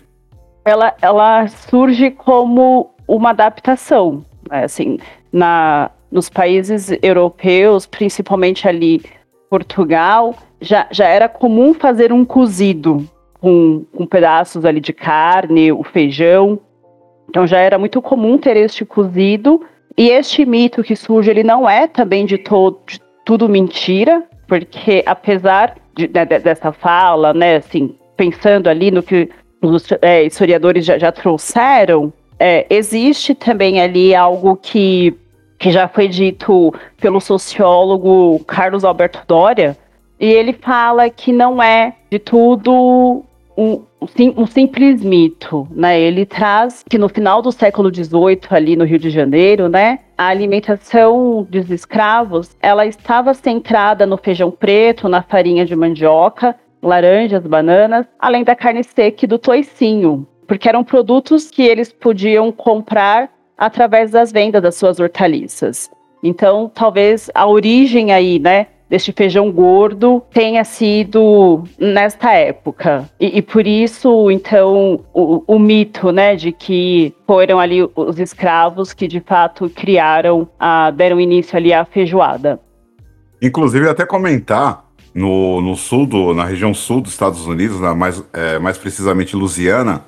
Ela, 0.66 0.96
ela 1.02 1.48
surge 1.48 2.12
como 2.12 2.92
uma 3.08 3.30
adaptação, 3.30 4.26
né? 4.50 4.64
assim, 4.64 4.98
na, 5.32 5.92
nos 6.12 6.30
países 6.30 6.92
europeus, 7.02 7.86
principalmente 7.86 8.68
ali 8.68 9.02
Portugal, 9.50 10.36
já, 10.62 10.88
já 10.92 11.08
era 11.08 11.30
comum 11.30 11.74
fazer 11.74 12.12
um 12.12 12.26
cozido 12.26 13.08
com, 13.40 13.86
com 13.96 14.06
pedaços 14.06 14.66
ali 14.66 14.80
de 14.80 14.94
carne, 14.94 15.72
o 15.72 15.84
feijão, 15.84 16.60
então 17.30 17.46
já 17.46 17.60
era 17.60 17.78
muito 17.78 18.02
comum 18.02 18.38
ter 18.38 18.58
este 18.58 18.84
cozido. 18.84 19.62
E 19.98 20.10
este 20.10 20.46
mito 20.46 20.84
que 20.84 20.96
surge, 20.96 21.30
ele 21.30 21.44
não 21.44 21.70
é 21.70 21.88
também 21.88 22.26
de, 22.26 22.38
todo, 22.38 22.80
de 22.88 23.00
tudo 23.26 23.50
mentira, 23.50 24.24
porque 24.48 25.04
apesar 25.06 25.76
de, 25.94 26.08
dessa 26.08 26.72
fala, 26.72 27.34
né, 27.34 27.58
assim, 27.58 27.96
pensando 28.16 28.68
ali 28.68 28.92
no 28.92 29.04
que 29.04 29.30
os 29.62 29.86
é, 30.02 30.24
historiadores 30.24 30.86
já, 30.86 30.98
já 30.98 31.12
trouxeram, 31.12 32.14
é, 32.40 32.66
existe 32.70 33.36
também 33.36 33.82
ali 33.82 34.16
algo 34.16 34.56
que, 34.56 35.14
que 35.58 35.72
já 35.72 35.88
foi 35.88 36.08
dito 36.08 36.74
pelo 37.00 37.20
sociólogo 37.20 38.40
Carlos 38.46 38.86
Alberto 38.86 39.22
Doria, 39.28 39.78
e 40.20 40.26
ele 40.26 40.54
fala 40.54 41.10
que 41.10 41.32
não 41.32 41.62
é 41.62 41.94
de 42.12 42.20
tudo 42.20 43.24
um, 43.58 43.82
um 44.38 44.46
simples 44.46 45.04
mito, 45.04 45.68
né? 45.72 46.00
Ele 46.00 46.26
traz 46.26 46.84
que 46.90 46.98
no 46.98 47.10
final 47.10 47.42
do 47.42 47.52
século 47.52 47.94
XVIII, 47.94 48.40
ali 48.50 48.76
no 48.76 48.86
Rio 48.86 49.00
de 49.00 49.10
Janeiro, 49.10 49.68
né, 49.68 50.00
a 50.18 50.28
alimentação 50.28 51.46
dos 51.50 51.70
escravos, 51.70 52.56
ela 52.62 52.86
estava 52.86 53.34
centrada 53.34 54.06
no 54.06 54.18
feijão 54.18 54.50
preto, 54.50 55.10
na 55.10 55.22
farinha 55.22 55.66
de 55.66 55.76
mandioca, 55.76 56.56
laranjas, 56.82 57.46
bananas, 57.46 58.06
além 58.18 58.44
da 58.44 58.56
carne 58.56 58.84
seca 58.84 59.26
e 59.26 59.28
do 59.28 59.38
toicinho, 59.38 60.26
porque 60.48 60.70
eram 60.70 60.84
produtos 60.84 61.52
que 61.52 61.64
eles 61.64 61.92
podiam 61.92 62.52
comprar 62.52 63.30
através 63.58 64.12
das 64.12 64.32
vendas 64.32 64.62
das 64.62 64.76
suas 64.76 65.00
hortaliças. 65.00 65.92
Então, 66.24 66.72
talvez 66.74 67.30
a 67.34 67.46
origem 67.46 68.12
aí, 68.14 68.40
né, 68.40 68.68
deste 68.90 69.12
feijão 69.12 69.52
gordo 69.52 70.22
tenha 70.34 70.64
sido 70.64 71.64
nesta 71.78 72.34
época. 72.34 73.10
E, 73.20 73.38
e 73.38 73.42
por 73.42 73.68
isso, 73.68 74.32
então, 74.32 75.06
o, 75.14 75.44
o, 75.46 75.60
mito, 75.60 76.12
né, 76.12 76.36
de 76.36 76.52
que 76.52 77.14
foram 77.28 77.60
ali 77.60 77.88
os 77.96 78.20
escravos 78.20 78.92
que 78.92 79.08
de 79.08 79.20
fato 79.20 79.70
criaram, 79.70 80.50
a, 80.60 80.90
deram 80.92 81.20
início 81.20 81.56
ali 81.56 81.72
à 81.72 81.86
feijoada. 81.86 82.60
Inclusive, 83.42 83.88
até 83.88 84.06
comentar 84.06 84.86
no, 85.14 85.62
no 85.62 85.76
sul, 85.76 86.06
do, 86.06 86.34
na 86.34 86.44
região 86.44 86.74
sul 86.74 87.02
dos 87.02 87.12
Estados 87.12 87.46
Unidos, 87.46 87.80
na 87.80 87.94
mais, 87.94 88.24
é, 88.34 88.58
mais 88.58 88.78
precisamente 88.78 89.36
Louisiana, 89.36 90.04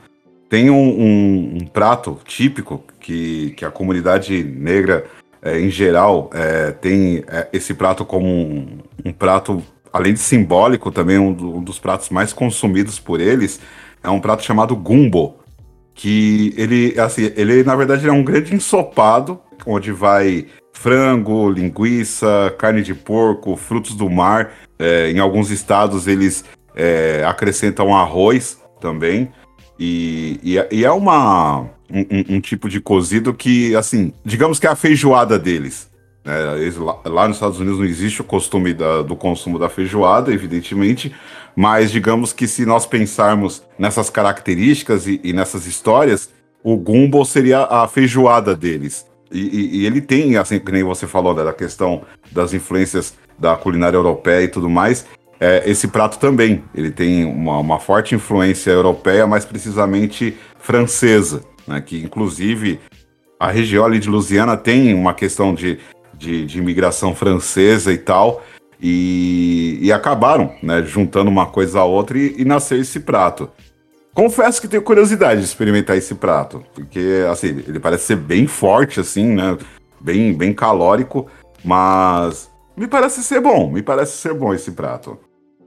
tem 0.50 0.70
um, 0.70 0.76
um, 0.76 1.58
um, 1.62 1.66
prato 1.66 2.18
típico 2.26 2.84
que, 3.00 3.52
que 3.52 3.64
a 3.64 3.72
comunidade 3.72 4.44
negra 4.44 5.06
é, 5.42 5.60
em 5.60 5.70
geral, 5.70 6.30
é, 6.34 6.72
tem 6.72 7.24
é, 7.28 7.48
esse 7.52 7.74
prato 7.74 8.06
como 8.06 8.28
um, 8.28 8.80
um, 9.06 9.12
prato, 9.12 9.62
além 9.92 10.14
de 10.14 10.20
simbólico, 10.20 10.92
também 10.92 11.18
um, 11.18 11.34
do, 11.34 11.58
um, 11.58 11.64
dos 11.64 11.80
pratos 11.80 12.10
mais 12.10 12.32
consumidos 12.32 13.00
por 13.00 13.20
eles, 13.20 13.60
é 14.04 14.10
um 14.10 14.20
prato 14.20 14.44
chamado 14.44 14.76
gumbo, 14.76 15.36
que 15.94 16.54
ele, 16.58 17.00
assim, 17.00 17.32
ele 17.36 17.64
na 17.64 17.76
verdade 17.76 18.08
é 18.08 18.12
um 18.12 18.24
grande 18.24 18.56
ensopado, 18.56 19.40
onde 19.66 19.92
vai 19.92 20.48
frango, 20.74 21.50
linguiça, 21.50 22.54
carne 22.58 22.82
de 22.82 22.96
porco, 22.96 23.56
frutos 23.56 23.96
do 23.96 24.10
mar. 24.10 24.52
É, 24.80 25.12
em 25.12 25.20
alguns 25.20 25.52
estados 25.52 26.08
eles 26.08 26.44
é, 26.76 27.24
acrescentam 27.28 27.96
arroz 27.96 28.60
também. 28.80 29.32
E, 29.84 30.40
e, 30.44 30.68
e 30.72 30.86
é 30.86 30.92
uma, 30.92 31.62
um, 31.92 32.36
um, 32.36 32.40
tipo 32.40 32.70
de 32.70 32.80
cozido 32.80 33.34
que, 33.34 33.76
assim, 33.76 34.14
digamos 34.24 34.60
que 34.60 34.68
é 34.68 34.70
a 34.70 34.76
feijoada 34.76 35.40
deles. 35.40 35.90
Né? 36.24 36.62
Eles, 36.62 36.78
lá, 36.78 37.00
lá, 37.04 37.28
nos 37.28 37.38
Estados 37.38 37.60
Unidos 37.60 37.80
não 37.80 37.86
existe 37.86 38.22
o 38.22 38.24
costume 38.24 38.76
da, 38.76 39.02
do 39.02 39.16
consumo 39.16 39.58
da 39.58 39.70
feijoada, 39.70 40.32
evidentemente, 40.32 41.12
mas 41.56 41.90
digamos 41.90 42.32
que 42.32 42.48
se 42.48 42.64
nós 42.64 42.86
pensarmos 42.86 43.64
nessas 43.76 44.08
características 44.12 45.08
e, 45.08 45.20
e 45.24 45.34
nessas 45.34 45.66
histórias, 45.66 46.30
o 46.64 46.78
gumbo 46.78 47.26
seria 47.26 47.64
a 47.64 47.88
feijoada 47.88 48.56
deles. 48.56 49.08
E, 49.32 49.40
e, 49.40 49.78
e, 49.78 49.86
ele 49.88 50.00
tem, 50.00 50.38
assim, 50.38 50.60
que 50.60 50.72
nem 50.72 50.84
você 50.84 51.08
falou, 51.08 51.34
né, 51.34 51.44
da 51.44 51.54
questão 51.54 52.04
das 52.32 52.54
influências 52.54 53.16
da 53.40 53.56
culinária 53.56 53.98
europeia 53.98 54.44
e 54.44 54.48
tudo 54.48 54.70
mais. 54.70 55.08
É, 55.42 55.64
esse 55.66 55.88
prato 55.88 56.20
também, 56.20 56.64
ele 56.74 56.92
tem 56.92 57.26
uma, 57.26 57.58
uma 57.58 57.80
forte 57.80 58.14
influência 58.14 58.70
europeia, 58.70 59.26
mais 59.26 59.44
precisamente 59.44 60.38
francesa 60.60 61.44
né, 61.68 61.82
que 61.82 62.02
inclusive 62.04 62.80
a 63.40 63.50
região 63.50 63.86
ali 63.86 64.00
de 64.00 64.10
Louisiana 64.10 64.56
tem 64.56 64.94
uma 64.94 65.14
questão 65.14 65.54
de, 65.54 65.80
de, 66.14 66.46
de 66.46 66.60
imigração 66.60 67.16
francesa 67.16 67.92
e 67.92 67.98
tal, 67.98 68.44
e, 68.80 69.80
e 69.82 69.92
acabaram 69.92 70.54
né, 70.62 70.84
juntando 70.84 71.30
uma 71.30 71.48
coisa 71.48 71.80
a 71.80 71.86
outra 71.86 72.18
e, 72.18 72.42
e 72.42 72.46
nasceu 72.46 72.80
esse 72.80 73.00
prato. 73.00 73.50
Confesso 74.14 74.62
que 74.62 74.68
tenho 74.68 74.84
curiosidade 74.84 75.40
de 75.40 75.46
experimentar 75.46 75.98
esse 75.98 76.14
prato, 76.16 76.64
porque 76.74 77.26
assim, 77.32 77.64
ele 77.68 77.80
parece 77.80 78.06
ser 78.06 78.18
bem 78.18 78.46
forte, 78.46 79.00
assim, 79.00 79.26
né? 79.26 79.58
Bem, 80.02 80.34
bem 80.34 80.52
calórico, 80.52 81.28
mas 81.64 82.50
me 82.76 82.88
parece 82.88 83.24
ser 83.24 83.40
bom, 83.40 83.72
me 83.72 83.82
parece 83.82 84.18
ser 84.18 84.34
bom 84.34 84.54
esse 84.54 84.72
prato. 84.72 85.18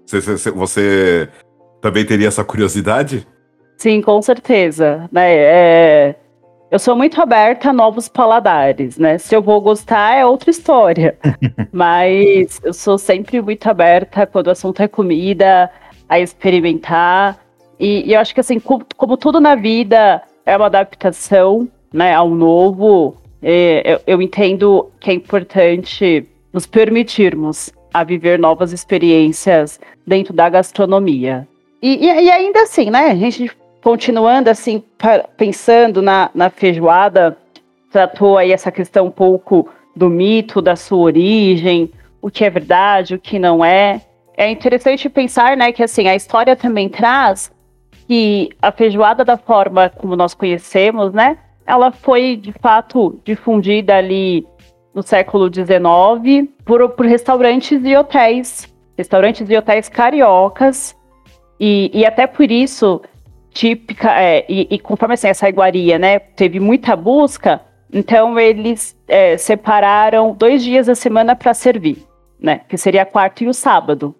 Você, 0.07 0.51
você, 0.51 1.29
também 1.81 2.05
teria 2.05 2.29
essa 2.29 2.45
curiosidade? 2.45 3.27
Sim, 3.77 4.01
com 4.01 4.21
certeza. 4.23 5.09
Né? 5.11 5.35
É... 5.35 6.15
Eu 6.71 6.79
sou 6.79 6.97
muito 6.97 7.21
aberta 7.21 7.71
a 7.71 7.73
novos 7.73 8.09
paladares, 8.09 8.99
né? 8.99 9.17
Se 9.17 9.35
eu 9.35 9.41
vou 9.41 9.61
gostar 9.61 10.17
é 10.17 10.27
outra 10.27 10.51
história. 10.51 11.17
Mas 11.73 12.61
eu 12.65 12.73
sou 12.73 12.99
sempre 12.99 13.41
muito 13.41 13.67
aberta 13.69 14.27
quando 14.27 14.49
o 14.49 14.51
assunto 14.51 14.83
é 14.83 14.89
comida, 14.89 15.71
a 16.09 16.19
experimentar. 16.19 17.39
E, 17.79 18.09
e 18.09 18.15
eu 18.15 18.21
acho 18.21 18.35
que 18.35 18.41
assim, 18.41 18.59
como, 18.59 18.85
como, 18.97 19.17
tudo 19.17 19.41
na 19.41 19.55
vida 19.55 20.23
é 20.45 20.57
uma 20.57 20.67
adaptação 20.67 21.69
né, 21.93 22.13
ao 22.13 22.29
novo, 22.31 23.17
é, 23.43 23.95
eu, 23.95 24.01
eu 24.07 24.23
entendo 24.23 24.91
que 24.99 25.11
é 25.11 25.15
importante 25.15 26.27
nos 26.53 26.67
permitirmos 26.67 27.73
a 27.95 28.03
viver 28.03 28.41
novas 28.41 28.73
experiências 28.73 29.79
dentro 30.05 30.35
da 30.35 30.49
gastronomia. 30.49 31.47
E, 31.81 32.05
e, 32.05 32.25
e, 32.25 32.31
ainda 32.31 32.63
assim, 32.63 32.91
né? 32.91 33.13
A 33.13 33.15
gente 33.15 33.49
continuando 33.81 34.51
assim, 34.51 34.83
pensando 35.37 36.03
na, 36.03 36.31
na 36.35 36.51
feijoada, 36.51 37.37
tratou 37.93 38.37
aí 38.37 38.51
essa 38.51 38.73
questão 38.73 39.07
um 39.07 39.11
pouco 39.11 39.69
do 39.95 40.11
mito, 40.11 40.61
da 40.61 40.75
sua 40.75 40.99
origem, 40.99 41.93
o 42.21 42.31
que 42.31 42.45
é 42.45 42.51
verdade, 42.51 43.15
o 43.15 43.19
que 43.19 43.39
não 43.39 43.65
é. 43.65 44.01
É 44.37 44.51
interessante 44.51 45.09
pensar, 45.09 45.57
né, 45.57 45.71
que 45.71 45.83
assim, 45.83 46.09
a 46.09 46.17
história 46.17 46.57
também 46.57 46.89
traz 46.89 47.53
que 48.09 48.49
a 48.61 48.73
feijoada 48.73 49.25
da 49.25 49.37
forma 49.37 49.89
como 49.91 50.17
nós 50.17 50.35
conhecemos, 50.35 51.13
né, 51.13 51.39
ela 51.67 51.93
foi 51.93 52.37
de 52.37 52.53
fato 52.53 53.21
difundida 53.25 53.95
ali 53.97 54.45
no 54.95 55.03
século 55.03 55.53
XIX 55.53 56.49
por, 56.65 56.89
por 56.91 57.05
restaurantes 57.05 57.83
e 57.85 57.97
hotéis, 57.97 58.73
restaurantes 58.97 59.49
e 59.51 59.57
hotéis 59.57 59.89
cariocas, 59.89 60.97
e, 61.59 61.91
e 61.93 62.07
até 62.07 62.27
por 62.27 62.51
isso 62.51 63.03
típica, 63.51 64.11
é, 64.21 64.45
e, 64.49 64.69
e, 64.71 64.79
conforme 64.79 65.15
assim, 65.15 65.29
essa 65.29 65.49
iguaria, 65.49 65.99
né, 65.99 66.19
teve 66.19 66.59
muita 66.61 66.97
busca, 66.97 67.61
então 67.93 68.39
eles 68.39 68.97
é, 69.07 69.37
separaram 69.37 70.35
dois 70.35 70.63
dias 70.63 70.87
da 70.87 70.95
semana 70.95 71.37
para 71.37 71.55
servir, 71.55 72.05
né, 72.39 72.61
que 72.69 72.77
seria 72.77 73.03
a 73.03 73.07
quarta 73.07 73.45
e 73.45 73.49
o 73.49 73.55
sábado, 73.55 74.15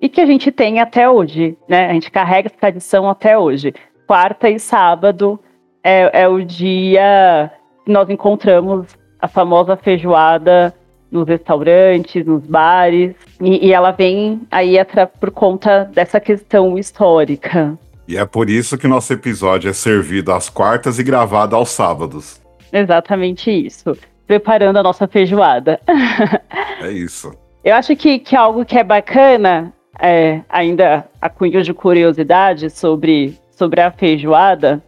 e 0.00 0.08
que 0.08 0.20
a 0.20 0.26
gente 0.26 0.50
tem 0.50 0.80
até 0.80 1.08
hoje, 1.08 1.56
né, 1.68 1.90
a 1.90 1.92
gente 1.92 2.10
carrega 2.10 2.48
essa 2.48 2.58
tradição 2.58 3.08
até 3.08 3.36
hoje. 3.36 3.74
Quarta 4.06 4.48
e 4.48 4.58
sábado 4.58 5.38
é, 5.82 6.22
é 6.22 6.28
o 6.28 6.42
dia 6.42 7.50
que 7.84 7.92
nós 7.92 8.08
encontramos 8.08 8.97
a 9.20 9.28
famosa 9.28 9.76
feijoada 9.76 10.74
nos 11.10 11.26
restaurantes, 11.26 12.24
nos 12.24 12.44
bares, 12.44 13.14
e, 13.40 13.66
e 13.66 13.72
ela 13.72 13.90
vem 13.90 14.42
aí 14.50 14.76
por 15.18 15.30
conta 15.30 15.84
dessa 15.84 16.20
questão 16.20 16.78
histórica. 16.78 17.78
E 18.06 18.16
é 18.16 18.24
por 18.24 18.48
isso 18.48 18.78
que 18.78 18.86
nosso 18.86 19.12
episódio 19.12 19.68
é 19.68 19.72
servido 19.72 20.32
às 20.32 20.48
quartas 20.48 20.98
e 20.98 21.02
gravado 21.02 21.54
aos 21.56 21.70
sábados. 21.70 22.40
Exatamente 22.72 23.50
isso. 23.50 23.96
Preparando 24.26 24.78
a 24.78 24.82
nossa 24.82 25.06
feijoada. 25.06 25.80
É 26.80 26.92
isso. 26.92 27.32
Eu 27.64 27.74
acho 27.74 27.96
que, 27.96 28.20
que 28.20 28.36
algo 28.36 28.64
que 28.64 28.78
é 28.78 28.84
bacana, 28.84 29.72
é, 30.00 30.42
ainda 30.48 31.04
a 31.20 31.28
cunho 31.28 31.60
de 31.60 31.74
curiosidade 31.74 32.70
sobre, 32.70 33.36
sobre 33.50 33.80
a 33.80 33.90
feijoada, 33.90 34.80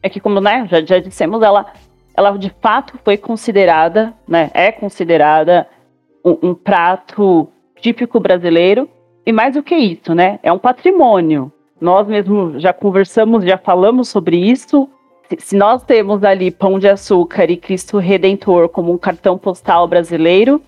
é 0.00 0.08
que, 0.08 0.20
como 0.20 0.40
né, 0.40 0.68
já, 0.70 0.80
já 0.84 1.00
dissemos, 1.00 1.42
ela, 1.42 1.66
ela 2.16 2.36
de 2.38 2.52
fato 2.60 2.98
foi 3.04 3.16
considerada, 3.16 4.14
né, 4.26 4.50
é 4.54 4.72
considerada 4.72 5.68
um, 6.24 6.50
um 6.50 6.54
prato 6.54 7.48
típico 7.80 8.18
brasileiro, 8.18 8.88
e 9.24 9.32
mais 9.32 9.54
do 9.54 9.62
que 9.62 9.74
isso, 9.74 10.14
né, 10.14 10.38
é 10.42 10.52
um 10.52 10.58
patrimônio 10.58 11.52
nós 11.80 12.06
mesmo 12.06 12.58
já 12.58 12.72
conversamos, 12.72 13.44
já 13.44 13.58
falamos 13.58 14.08
sobre 14.08 14.36
isso. 14.36 14.88
Se 15.38 15.56
nós 15.56 15.82
temos 15.82 16.24
ali 16.24 16.50
Pão 16.50 16.78
de 16.78 16.88
Açúcar 16.88 17.50
e 17.50 17.56
Cristo 17.56 17.98
Redentor 17.98 18.68
como 18.68 18.92
um 18.92 18.98
cartão 18.98 19.36
postal 19.36 19.86
brasileiro, 19.86 20.62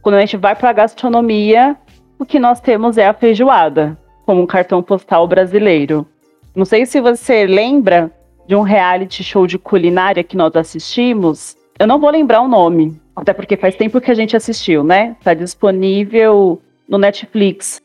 quando 0.00 0.14
a 0.14 0.20
gente 0.20 0.36
vai 0.36 0.54
para 0.54 0.70
a 0.70 0.72
gastronomia, 0.72 1.76
o 2.18 2.24
que 2.24 2.38
nós 2.38 2.60
temos 2.60 2.96
é 2.96 3.06
a 3.06 3.12
feijoada 3.12 3.98
como 4.24 4.40
um 4.40 4.46
cartão 4.46 4.82
postal 4.82 5.26
brasileiro. 5.28 6.06
Não 6.54 6.64
sei 6.64 6.86
se 6.86 7.00
você 7.00 7.46
lembra 7.46 8.10
de 8.46 8.54
um 8.54 8.62
reality 8.62 9.22
show 9.22 9.46
de 9.46 9.58
culinária 9.58 10.22
que 10.22 10.36
nós 10.36 10.54
assistimos. 10.56 11.56
Eu 11.78 11.86
não 11.86 11.98
vou 11.98 12.10
lembrar 12.10 12.40
o 12.40 12.48
nome, 12.48 13.00
até 13.14 13.32
porque 13.32 13.56
faz 13.56 13.74
tempo 13.74 14.00
que 14.00 14.10
a 14.10 14.14
gente 14.14 14.36
assistiu, 14.36 14.82
né? 14.84 15.16
Está 15.18 15.34
disponível 15.34 16.60
no 16.88 16.98
Netflix 16.98 17.82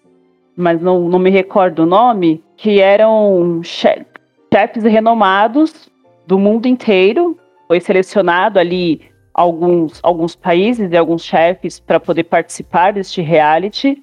mas 0.55 0.81
não, 0.81 1.09
não 1.09 1.19
me 1.19 1.29
recordo 1.29 1.83
o 1.83 1.85
nome, 1.85 2.43
que 2.55 2.79
eram 2.79 3.61
chefes 3.63 4.83
renomados 4.83 5.89
do 6.27 6.37
mundo 6.37 6.67
inteiro. 6.67 7.37
Foi 7.67 7.79
selecionado 7.79 8.59
ali 8.59 9.01
alguns, 9.33 9.99
alguns 10.03 10.35
países 10.35 10.91
e 10.91 10.97
alguns 10.97 11.23
chefes 11.23 11.79
para 11.79 11.99
poder 11.99 12.25
participar 12.25 12.93
deste 12.93 13.21
reality. 13.21 14.01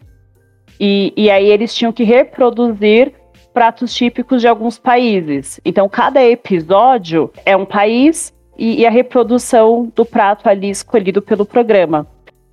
E, 0.81 1.13
e 1.17 1.31
aí 1.31 1.49
eles 1.49 1.75
tinham 1.75 1.93
que 1.93 2.05
reproduzir 2.05 3.13
pratos 3.59 3.93
típicos 3.93 4.41
de 4.41 4.47
alguns 4.47 4.79
países. 4.79 5.61
Então, 5.65 5.89
cada 5.89 6.25
episódio 6.25 7.29
é 7.45 7.57
um 7.57 7.65
país 7.65 8.33
e, 8.57 8.83
e 8.83 8.87
a 8.87 8.91
reprodução 8.91 9.91
do 9.97 10.07
prato 10.07 10.49
ali 10.49 10.71
escolhido 10.71 11.21
pelo 11.21 11.45
programa. 11.45 12.07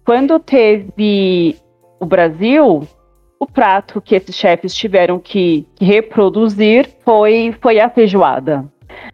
Quando 0.04 0.40
teve 0.40 1.58
o 2.00 2.08
Brasil, 2.08 2.88
o 3.40 3.46
prato 3.46 4.02
que 4.02 4.16
esses 4.16 4.36
chefes 4.36 4.74
tiveram 4.74 5.20
que, 5.20 5.68
reproduzir 5.80 6.90
foi, 7.04 7.56
foi 7.62 7.80
a 7.80 7.88
feijoada. 7.88 8.66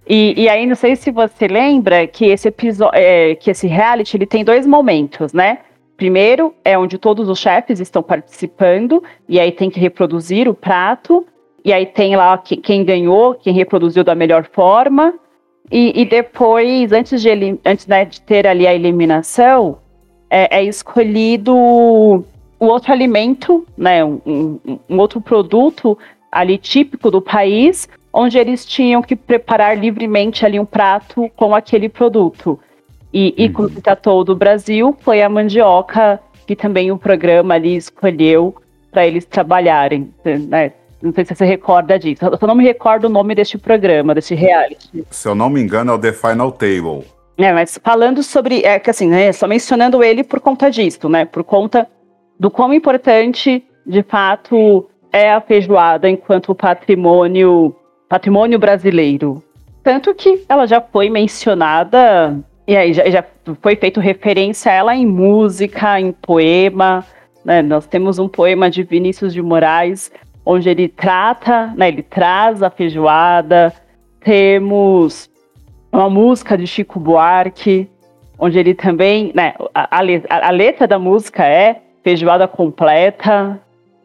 E, 0.08 0.34
e, 0.44 0.48
aí, 0.48 0.66
não 0.66 0.76
sei 0.76 0.96
se 0.96 1.12
você 1.12 1.46
lembra 1.46 2.08
que 2.08 2.24
esse 2.24 2.48
episódio, 2.48 2.98
é, 2.98 3.36
que 3.36 3.52
esse 3.52 3.68
reality, 3.68 4.16
ele 4.16 4.26
tem 4.26 4.46
dois 4.46 4.66
momentos, 4.66 5.34
né? 5.34 5.58
Primeiro 5.98 6.56
é 6.64 6.78
onde 6.78 6.98
todos 6.98 7.28
os 7.28 7.38
chefes 7.38 7.82
estão 7.82 8.02
participando, 8.02 9.04
e 9.28 9.42
aí 9.42 9.52
tem 9.52 9.70
que 9.70 9.80
reproduzir 9.80 10.48
o 10.48 10.54
prato, 10.54 11.28
e 11.64 11.72
aí 11.72 11.86
tem 11.86 12.16
lá 12.16 12.38
que, 12.38 12.58
quem 12.58 12.84
ganhou, 12.84 13.36
quem 13.36 13.54
reproduziu 13.54 14.04
da 14.04 14.16
melhor 14.16 14.48
forma, 14.52 15.14
e, 15.72 16.02
e 16.02 16.06
depois, 16.06 16.92
antes, 16.92 17.22
de, 17.22 17.30
antes 17.66 17.88
né, 17.88 18.04
de 18.04 18.20
ter 18.22 18.46
ali 18.46 18.68
a 18.68 18.74
eliminação, 18.74 19.78
é, 20.30 20.60
é 20.60 20.64
escolhido 20.64 21.56
o 21.56 22.24
outro 22.60 22.92
alimento, 22.92 23.66
né, 23.78 24.04
um, 24.04 24.20
um, 24.26 24.80
um 24.90 24.98
outro 25.00 25.22
produto 25.22 25.98
ali 26.32 26.58
típico 26.58 27.10
do 27.10 27.22
país, 27.22 27.88
onde 28.14 28.38
eles 28.38 28.66
tinham 28.66 29.02
que 29.02 29.16
preparar 29.16 29.78
livremente 29.78 30.46
ali 30.46 30.60
um 30.60 30.66
prato 30.66 31.30
com 31.36 31.56
aquele 31.56 31.88
produto. 31.88 32.60
E, 33.14 33.34
e 33.38 33.50
como 33.50 33.70
se 33.70 33.82
tratou 33.82 34.24
do 34.24 34.36
Brasil, 34.36 34.96
foi 35.00 35.22
a 35.22 35.30
mandioca 35.30 36.20
que 36.46 36.56
também 36.56 36.92
o 36.92 36.98
programa 36.98 37.54
ali 37.54 37.76
escolheu 37.76 38.56
para 38.92 39.08
eles 39.08 39.26
trabalharem. 39.26 40.14
Né? 40.24 40.74
Não 41.02 41.12
sei 41.14 41.26
se 41.26 41.36
você 41.36 41.46
recorda 41.46 41.98
disso. 41.98 42.26
Eu 42.26 42.38
só 42.38 42.46
não 42.46 42.56
me 42.56 42.64
recordo 42.64 43.06
o 43.06 43.10
nome 43.10 43.34
deste 43.34 43.58
programa, 43.58 44.14
desse 44.14 44.36
reality. 44.36 45.04
Se 45.10 45.28
eu 45.28 45.34
não 45.34 45.50
me 45.50 45.62
engano, 45.62 45.92
é 45.92 45.96
o 45.96 46.00
The 46.00 46.14
Final 46.14 46.52
Table. 46.52 47.06
É, 47.38 47.52
mas 47.52 47.80
falando 47.84 48.22
sobre. 48.22 48.62
É 48.64 48.78
que 48.80 48.90
assim, 48.90 49.08
né? 49.08 49.32
Só 49.32 49.48
mencionando 49.48 50.04
ele 50.04 50.24
por 50.24 50.40
conta 50.40 50.70
disso, 50.70 51.10
né? 51.10 51.26
Por 51.26 51.44
conta 51.44 51.88
do 52.40 52.52
quão 52.52 52.74
importante, 52.74 53.64
de 53.86 54.04
fato, 54.04 54.88
é 55.12 55.32
a 55.32 55.42
feijoada 55.42 56.10
enquanto 56.10 56.54
patrimônio, 56.54 57.76
patrimônio 58.08 58.60
brasileiro. 58.60 59.44
Tanto 59.84 60.14
que 60.14 60.44
ela 60.48 60.68
já 60.68 60.80
foi 60.80 61.10
mencionada, 61.10 62.40
e 62.68 62.78
aí 62.78 62.94
já, 62.94 63.10
já 63.10 63.26
foi 63.62 63.76
feito 63.76 64.00
referência 64.00 64.72
a 64.72 64.76
ela 64.76 64.96
em 64.96 65.06
música, 65.06 66.00
em 66.00 66.12
poema. 66.12 67.04
Né? 67.44 67.62
Nós 67.62 67.88
temos 67.88 68.20
um 68.20 68.28
poema 68.28 68.70
de 68.70 68.84
Vinícius 68.84 69.34
de 69.34 69.42
Moraes, 69.42 70.12
onde 70.46 70.70
ele 70.70 70.88
trata, 70.88 71.74
né, 71.76 71.88
ele 71.88 72.04
traz 72.04 72.64
a 72.64 72.70
feijoada. 72.70 73.74
Temos 74.20 75.30
uma 75.92 76.10
música 76.10 76.58
de 76.58 76.66
Chico 76.66 77.00
Buarque, 77.00 77.90
onde 78.38 78.58
ele 78.58 78.74
também, 78.74 79.32
né, 79.36 79.54
a, 79.74 80.00
a, 80.00 80.48
a 80.48 80.52
letra 80.52 80.88
da 80.88 80.98
música 80.98 81.46
é 81.46 81.82
feijoada 82.04 82.48
completa, 82.48 83.60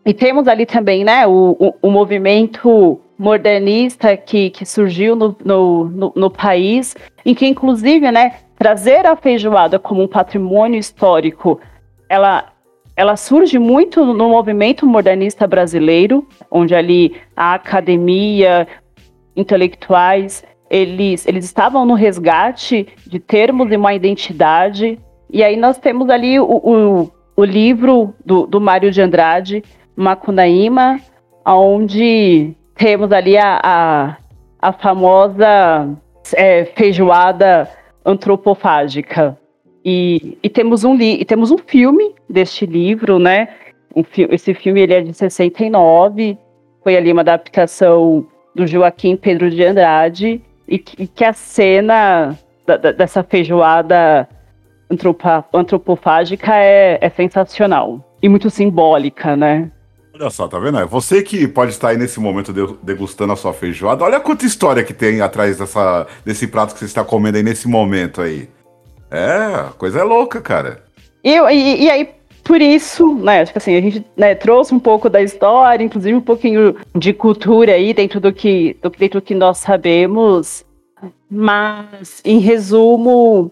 e 0.07 0.15
temos 0.15 0.47
ali 0.47 0.65
também, 0.65 1.05
né, 1.05 1.27
o, 1.27 1.57
o, 1.59 1.75
o 1.89 1.91
movimento 1.91 3.01
modernista 3.19 4.17
que, 4.17 4.51
que 4.51 4.65
surgiu 4.65 5.17
no, 5.17 5.37
no, 5.45 5.85
no, 5.87 6.13
no, 6.15 6.31
país, 6.31 6.95
em 7.25 7.35
que, 7.35 7.45
inclusive, 7.45 8.09
né, 8.13 8.37
trazer 8.57 9.05
a 9.05 9.17
feijoada 9.17 9.81
como 9.81 10.03
um 10.03 10.07
patrimônio 10.07 10.79
histórico, 10.79 11.61
ela, 12.09 12.53
ela 12.97 13.15
surge 13.15 13.59
muito 13.59 14.05
no 14.05 14.31
movimento 14.31 14.87
modernista 14.87 15.47
brasileiro, 15.47 16.27
onde 16.51 16.75
ali 16.75 17.15
a 17.37 17.53
academia, 17.55 18.67
intelectuais, 19.37 20.43
eles, 20.71 21.27
eles 21.27 21.45
estavam 21.45 21.85
no 21.85 21.93
resgate 21.93 22.89
de 23.07 23.21
termos 23.21 23.71
e 23.71 23.77
uma 23.77 23.95
identidade. 23.95 24.99
E 25.31 25.45
aí 25.45 25.57
nós 25.57 25.77
temos 25.77 26.09
ali 26.09 26.41
o, 26.41 26.45
o, 26.45 27.13
o 27.37 27.45
livro 27.45 28.15
do, 28.25 28.47
do 28.47 28.61
Mário 28.61 28.91
de 28.91 29.03
Andrade, 29.03 29.63
Macunaíma, 29.95 30.99
onde 31.47 32.57
temos 32.75 33.13
ali 33.13 33.37
a, 33.37 33.61
a, 33.63 34.17
a 34.61 34.73
famosa 34.73 35.97
é, 36.35 36.65
feijoada 36.65 37.69
antropofágica. 38.05 39.39
E, 39.89 40.37
e, 40.43 40.51
temos 40.51 40.83
um 40.83 41.01
e 41.01 41.25
temos 41.25 41.53
um 41.53 41.59
filme 41.59 42.13
deste 42.29 42.67
livro, 42.67 43.21
né? 43.21 43.51
Um 43.95 44.03
fi 44.03 44.27
esse 44.33 44.53
filme 44.53 44.81
ele 44.81 44.93
é 44.93 45.01
de 45.01 45.15
69, 45.15 46.37
foi 46.83 46.97
ali 46.97 47.13
uma 47.13 47.21
adaptação 47.21 48.27
do 48.53 48.67
Joaquim 48.67 49.17
Pedro 49.17 49.49
de 49.49 49.63
Andrade, 49.63 50.43
e 50.67 50.77
que, 50.77 51.05
e 51.05 51.07
que 51.07 51.25
a 51.25 51.33
cena 51.33 52.37
da, 52.67 52.77
da, 52.77 52.91
dessa 52.91 53.23
feijoada 53.23 54.29
antropofágica 55.53 56.57
é, 56.57 56.99
é 57.01 57.09
sensacional 57.09 58.05
e 58.21 58.29
muito 58.29 58.51
simbólica, 58.51 59.37
né? 59.37 59.71
Olha 60.13 60.31
só, 60.31 60.49
tá 60.49 60.59
vendo? 60.59 60.79
É 60.81 60.85
você 60.85 61.23
que 61.23 61.47
pode 61.47 61.71
estar 61.71 61.91
aí 61.91 61.97
nesse 61.97 62.19
momento 62.19 62.53
degustando 62.83 63.33
a 63.33 63.37
sua 63.37 63.53
feijoada. 63.53 64.03
Olha 64.03 64.19
quanta 64.19 64.47
história 64.47 64.83
que 64.83 64.95
tem 64.95 65.21
atrás 65.21 65.59
dessa, 65.59 66.09
desse 66.25 66.49
prato 66.49 66.73
que 66.73 66.81
você 66.81 66.87
está 66.87 67.05
comendo 67.05 67.37
aí 67.37 67.45
nesse 67.45 67.69
momento 67.69 68.21
aí. 68.21 68.49
É, 69.11 69.71
coisa 69.79 70.01
é 70.01 70.03
louca, 70.03 70.41
cara. 70.41 70.83
E, 71.23 71.31
e, 71.31 71.85
e 71.85 71.91
aí, 71.91 72.09
por 72.45 72.61
isso, 72.61 73.15
né, 73.15 73.41
acho 73.41 73.53
que 73.53 73.59
assim, 73.59 73.77
a 73.77 73.81
gente 73.81 74.07
né, 74.17 74.35
trouxe 74.35 74.75
um 74.75 74.79
pouco 74.79 75.11
da 75.11 75.21
história, 75.21 75.85
inclusive 75.85 76.17
um 76.17 76.21
pouquinho 76.21 76.77
de 76.95 77.13
cultura 77.13 77.73
aí 77.73 77.93
dentro 77.93 78.21
do 78.21 78.33
que, 78.33 78.77
do, 78.83 78.91
dentro 78.91 79.21
do 79.21 79.25
que 79.25 79.35
nós 79.35 79.59
sabemos. 79.59 80.65
Mas, 81.29 82.23
em 82.25 82.39
resumo, 82.39 83.51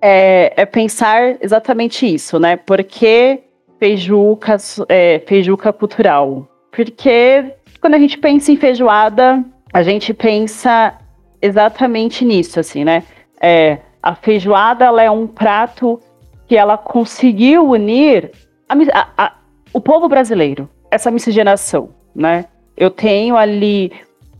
é, 0.00 0.52
é 0.56 0.66
pensar 0.66 1.36
exatamente 1.40 2.06
isso, 2.06 2.38
né? 2.38 2.56
Porque 2.56 3.40
feijuca, 3.78 4.56
é, 4.88 5.20
feijuca 5.26 5.72
cultural. 5.72 6.48
Porque 6.70 7.52
quando 7.80 7.94
a 7.94 7.98
gente 7.98 8.16
pensa 8.18 8.52
em 8.52 8.56
feijoada, 8.56 9.44
a 9.72 9.82
gente 9.82 10.14
pensa 10.14 10.94
exatamente 11.40 12.24
nisso, 12.24 12.60
assim, 12.60 12.84
né? 12.84 13.02
É, 13.40 13.78
a 14.02 14.14
feijoada 14.14 14.84
ela 14.84 15.02
é 15.02 15.10
um 15.10 15.26
prato 15.26 16.00
que 16.46 16.56
ela 16.56 16.76
conseguiu 16.76 17.68
unir 17.68 18.32
a, 18.68 18.74
a, 18.74 19.08
a, 19.16 19.32
o 19.72 19.80
povo 19.80 20.08
brasileiro, 20.08 20.68
essa 20.90 21.10
miscigenação, 21.10 21.90
né? 22.14 22.46
Eu 22.76 22.90
tenho 22.90 23.36
ali 23.36 23.92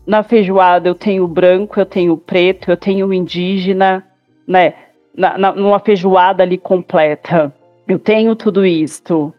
na 0.06 0.22
feijoada, 0.22 0.88
eu 0.88 0.94
tenho 0.94 1.26
branco, 1.28 1.78
eu 1.78 1.86
tenho 1.86 2.16
preto, 2.16 2.70
eu 2.70 2.76
tenho 2.76 3.12
indígena, 3.12 4.04
né? 4.46 4.74
Na, 5.14 5.38
na, 5.38 5.52
numa 5.52 5.78
feijoada 5.78 6.42
ali 6.42 6.58
completa 6.58 7.52
eu 7.86 7.98
tenho 7.98 8.34
tudo 8.34 8.64
isto. 8.64 9.32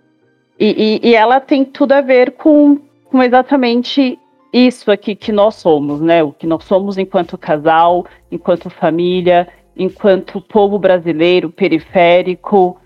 E, 0.59 0.99
e, 1.03 1.09
e, 1.09 1.15
ela 1.15 1.39
tem 1.39 1.65
tudo 1.65 1.93
a 1.93 2.01
ver 2.01 2.31
com, 2.33 2.79
com 3.05 3.21
exatamente 3.21 4.19
isso 4.51 4.91
aqui 4.91 5.15
que 5.15 5.31
nós 5.31 5.55
somos, 5.55 5.99
né? 5.99 6.23
O 6.23 6.31
que 6.31 6.45
nós 6.45 6.63
somos 6.63 6.97
enquanto 6.97 7.37
casal, 7.37 8.05
enquanto 8.31 8.69
família, 8.69 9.47
enquanto 9.75 10.41
povo 10.41 10.77
brasileiro 10.77 11.49
periférico. 11.49 12.79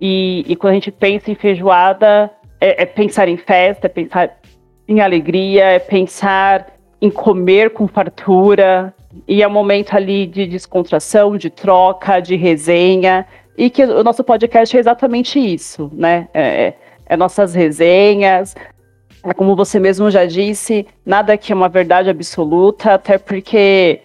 E, 0.00 0.44
e 0.46 0.56
quando 0.56 0.72
a 0.72 0.74
gente 0.74 0.92
pensa 0.92 1.30
em 1.30 1.34
feijoada, 1.34 2.30
é, 2.60 2.82
é 2.82 2.86
pensar 2.86 3.28
em 3.28 3.36
festa, 3.36 3.86
é 3.86 3.90
pensar 3.90 4.38
em 4.86 5.00
alegria, 5.00 5.64
é 5.64 5.78
pensar 5.78 6.66
em 7.00 7.10
comer 7.10 7.70
com 7.70 7.86
fartura, 7.86 8.94
e 9.26 9.42
é 9.42 9.48
um 9.48 9.50
momento 9.50 9.94
ali 9.94 10.26
de 10.26 10.46
descontração, 10.46 11.36
de 11.36 11.50
troca, 11.50 12.20
de 12.20 12.36
resenha, 12.36 13.26
e 13.56 13.70
que 13.70 13.84
o 13.84 14.04
nosso 14.04 14.22
podcast 14.22 14.76
é 14.76 14.80
exatamente 14.80 15.38
isso, 15.38 15.90
né? 15.92 16.28
É, 16.32 16.42
é, 16.42 16.78
é 17.06 17.16
nossas 17.16 17.54
resenhas, 17.54 18.54
é 19.24 19.32
como 19.34 19.56
você 19.56 19.80
mesmo 19.80 20.10
já 20.10 20.24
disse, 20.24 20.86
nada 21.04 21.32
aqui 21.32 21.52
é 21.52 21.54
uma 21.54 21.68
verdade 21.68 22.08
absoluta, 22.08 22.94
até 22.94 23.18
porque 23.18 24.00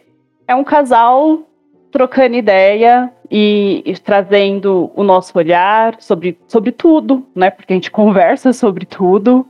é 0.48 0.56
um 0.56 0.64
casal 0.64 1.40
trocando 1.94 2.36
ideia 2.36 3.14
e, 3.30 3.84
e, 3.86 3.94
trazendo 3.94 4.92
o 4.96 5.04
nosso 5.04 5.38
olhar 5.38 5.96
sobre, 6.00 6.40
sobre 6.48 6.72
tudo, 6.72 7.24
né? 7.36 7.52
Porque 7.52 7.72
a 7.72 7.76
gente 7.76 7.92
conversa 7.92 8.52
sobre 8.52 8.84
tudo. 8.84 9.46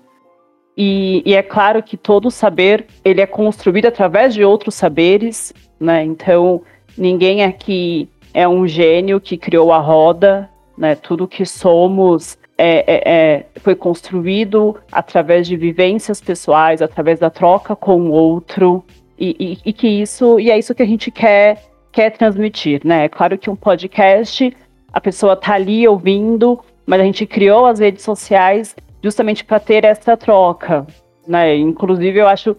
E, 0.75 1.23
e, 1.25 1.33
é 1.35 1.41
claro 1.41 1.81
que 1.81 1.95
todo 1.95 2.29
saber 2.29 2.85
ele 3.03 3.21
é 3.21 3.25
construído 3.25 3.85
através 3.85 4.33
de 4.33 4.43
outros 4.43 4.75
saberes, 4.75 5.53
né? 5.79 6.03
Então 6.03 6.61
ninguém 6.97 7.45
aqui 7.45 8.09
é 8.33 8.45
um 8.45 8.67
gênio 8.67 9.21
que 9.21 9.37
criou 9.37 9.71
a 9.71 9.79
roda, 9.79 10.49
né? 10.77 10.95
Tudo 10.95 11.29
que 11.29 11.45
somos 11.45 12.37
é, 12.57 12.83
é, 12.93 13.03
é, 13.05 13.45
foi 13.61 13.73
construído 13.73 14.75
através 14.91 15.47
de 15.47 15.55
vivências 15.55 16.19
pessoais, 16.19 16.81
através 16.81 17.19
da 17.19 17.29
troca 17.29 17.73
com 17.73 18.01
o 18.01 18.11
outro, 18.11 18.83
e, 19.17 19.33
e, 19.39 19.69
e, 19.69 19.71
que 19.71 19.87
isso 19.87 20.39
e 20.41 20.51
é 20.51 20.59
isso 20.59 20.75
que 20.75 20.83
a 20.83 20.87
gente 20.87 21.09
quer 21.09 21.72
quer 21.93 22.09
transmitir, 22.09 22.81
né? 22.83 23.05
É 23.05 23.09
claro 23.09 23.37
que 23.37 23.49
um 23.49 23.55
podcast 23.55 24.53
a 24.91 24.99
pessoa 24.99 25.35
tá 25.35 25.53
ali 25.53 25.87
ouvindo, 25.87 26.59
mas 26.85 26.99
a 26.99 27.03
gente 27.03 27.25
criou 27.25 27.65
as 27.65 27.79
redes 27.79 28.03
sociais 28.03 28.75
justamente 29.01 29.45
para 29.45 29.59
ter 29.59 29.85
essa 29.85 30.17
troca, 30.17 30.85
né? 31.27 31.55
Inclusive 31.55 32.19
eu 32.19 32.27
acho 32.27 32.57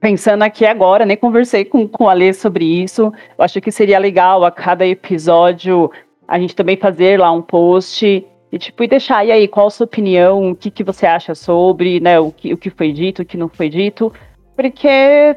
pensando 0.00 0.42
aqui 0.42 0.64
agora, 0.66 1.06
nem 1.06 1.16
conversei 1.16 1.64
com, 1.64 1.88
com 1.88 2.08
a 2.08 2.12
Lê 2.12 2.32
sobre 2.32 2.64
isso. 2.64 3.12
Eu 3.36 3.44
acho 3.44 3.60
que 3.60 3.72
seria 3.72 3.98
legal 3.98 4.44
a 4.44 4.50
cada 4.50 4.86
episódio 4.86 5.90
a 6.26 6.38
gente 6.38 6.54
também 6.54 6.76
fazer 6.76 7.18
lá 7.18 7.32
um 7.32 7.40
post 7.40 8.24
E, 8.52 8.58
tipo, 8.58 8.82
e 8.82 8.88
deixar, 8.88 9.26
e 9.26 9.32
aí, 9.32 9.46
qual 9.48 9.66
a 9.66 9.70
sua 9.70 9.84
opinião, 9.84 10.50
o 10.50 10.56
que, 10.56 10.70
que 10.70 10.84
você 10.84 11.06
acha 11.06 11.34
sobre, 11.34 12.00
né, 12.00 12.18
o 12.18 12.30
que, 12.32 12.52
o 12.54 12.56
que 12.56 12.70
foi 12.70 12.92
dito, 12.92 13.22
o 13.22 13.24
que 13.24 13.36
não 13.36 13.48
foi 13.48 13.68
dito, 13.68 14.12
porque 14.56 15.36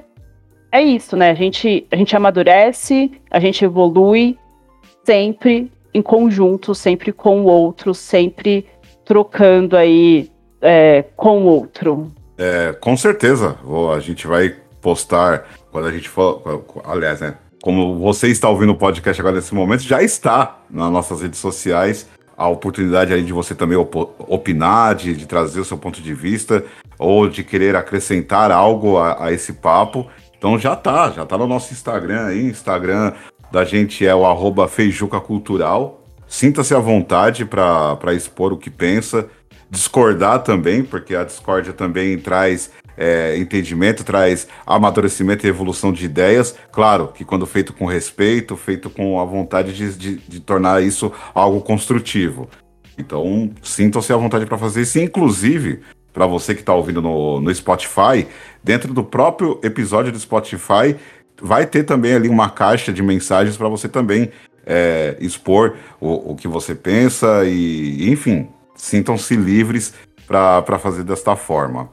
é 0.72 0.82
isso, 0.82 1.18
né, 1.18 1.32
a 1.32 1.34
gente, 1.34 1.86
a 1.92 1.96
gente 1.96 2.16
amadurece, 2.16 3.12
a 3.30 3.40
gente 3.40 3.64
evolui 3.66 4.38
sempre 5.04 5.72
em 5.94 6.02
conjunto, 6.02 6.74
sempre 6.74 7.12
com 7.12 7.42
o 7.42 7.46
outro, 7.46 7.94
sempre 7.94 8.66
trocando 9.04 9.76
aí 9.76 10.32
é, 10.62 11.04
com 11.16 11.44
o 11.44 11.46
outro. 11.46 12.12
É, 12.38 12.74
com 12.74 12.96
certeza, 12.96 13.58
a 13.94 14.00
gente 14.00 14.26
vai 14.26 14.56
postar 14.82 15.48
quando 15.72 15.88
a 15.88 15.92
gente 15.92 16.08
for, 16.08 16.64
aliás, 16.86 17.20
né, 17.20 17.36
como 17.62 18.00
você 18.00 18.28
está 18.28 18.50
ouvindo 18.50 18.72
o 18.72 18.78
podcast 18.78 19.22
agora 19.22 19.36
nesse 19.36 19.54
momento, 19.54 19.84
já 19.84 20.02
está 20.02 20.62
nas 20.70 20.92
nossas 20.92 21.22
redes 21.22 21.40
sociais 21.40 22.08
a 22.42 22.48
oportunidade 22.48 23.14
aí 23.14 23.22
de 23.22 23.32
você 23.32 23.54
também 23.54 23.78
op 23.78 23.96
opinar, 24.18 24.96
de, 24.96 25.16
de, 25.16 25.28
trazer 25.28 25.60
o 25.60 25.66
seu 25.66 25.78
ponto 25.78 26.02
de 26.02 26.12
vista, 26.12 26.66
ou 26.98 27.30
de 27.30 27.44
querer 27.44 27.76
acrescentar 27.76 28.52
algo 28.52 28.98
a, 28.98 29.26
a, 29.26 29.32
esse 29.32 29.54
papo. 29.54 30.08
Então 30.42 30.58
já 30.58 30.76
tá, 30.76 31.12
já 31.12 31.24
tá 31.24 31.38
no 31.38 31.46
nosso 31.46 31.72
Instagram 31.72 32.26
aí, 32.26 32.48
Instagram 32.48 33.14
da 33.52 33.64
gente 33.64 34.04
é 34.04 34.16
o 34.16 34.26
arroba 34.26 34.68
Feijuca 34.68 35.22
Cultural. 35.22 36.04
Sinta-se 36.28 36.74
à 36.74 36.80
vontade 36.80 37.46
para 37.46 38.12
expor 38.16 38.52
o 38.52 38.58
que 38.58 38.72
pensa, 38.72 39.30
discordar 39.70 40.40
também, 40.40 40.82
porque 40.82 41.14
a 41.14 41.24
discórdia 41.24 41.74
também 41.74 42.18
traz 42.18 42.72
é, 42.98 43.38
entendimento, 43.38 44.04
traz 44.04 44.48
amadurecimento 44.66 45.46
e 45.46 45.50
evolução 45.50 45.94
de 45.94 46.06
ideias. 46.06 46.56
Claro 46.72 47.10
que 47.10 47.24
quando 47.24 47.46
feito 47.46 47.72
com 47.72 47.86
respeito, 47.86 48.58
feito 48.58 48.90
com 48.90 49.20
a 49.20 49.26
vontade 49.26 49.76
de, 49.76 49.94
de, 49.94 50.18
de 50.18 50.40
tornar 50.40 50.82
isso 50.82 51.12
algo 51.36 51.62
construtivo. 51.62 52.50
Então, 52.98 53.52
sintam-se 53.62 54.12
à 54.12 54.18
vontade 54.18 54.48
para 54.48 54.58
fazer 54.58 54.82
isso. 54.82 54.98
Inclusive, 54.98 55.82
para 56.14 56.26
você 56.26 56.54
que 56.54 56.62
está 56.62 56.74
ouvindo 56.74 57.02
no, 57.02 57.40
no 57.40 57.54
Spotify, 57.54 58.28
dentro 58.64 58.94
do 58.94 59.04
próprio 59.04 59.60
episódio 59.64 60.12
do 60.12 60.20
Spotify, 60.20 60.96
vai 61.42 61.66
ter 61.66 61.84
também 61.84 62.14
ali 62.14 62.30
uma 62.30 62.50
caixa 62.50 62.94
de 62.94 63.02
mensagens 63.02 63.58
para 63.58 63.68
você 63.68 63.90
também 63.90 64.32
é, 64.66 65.18
expor 65.20 65.76
o, 66.00 66.32
o 66.32 66.36
que 66.36 66.48
você 66.48 66.76
pensa 66.76 67.44
e, 67.46 68.10
enfim, 68.10 68.48
sintam-se 68.76 69.36
livres 69.36 69.94
para 70.28 70.80
fazer 70.80 71.04
desta 71.04 71.36
forma. 71.36 71.90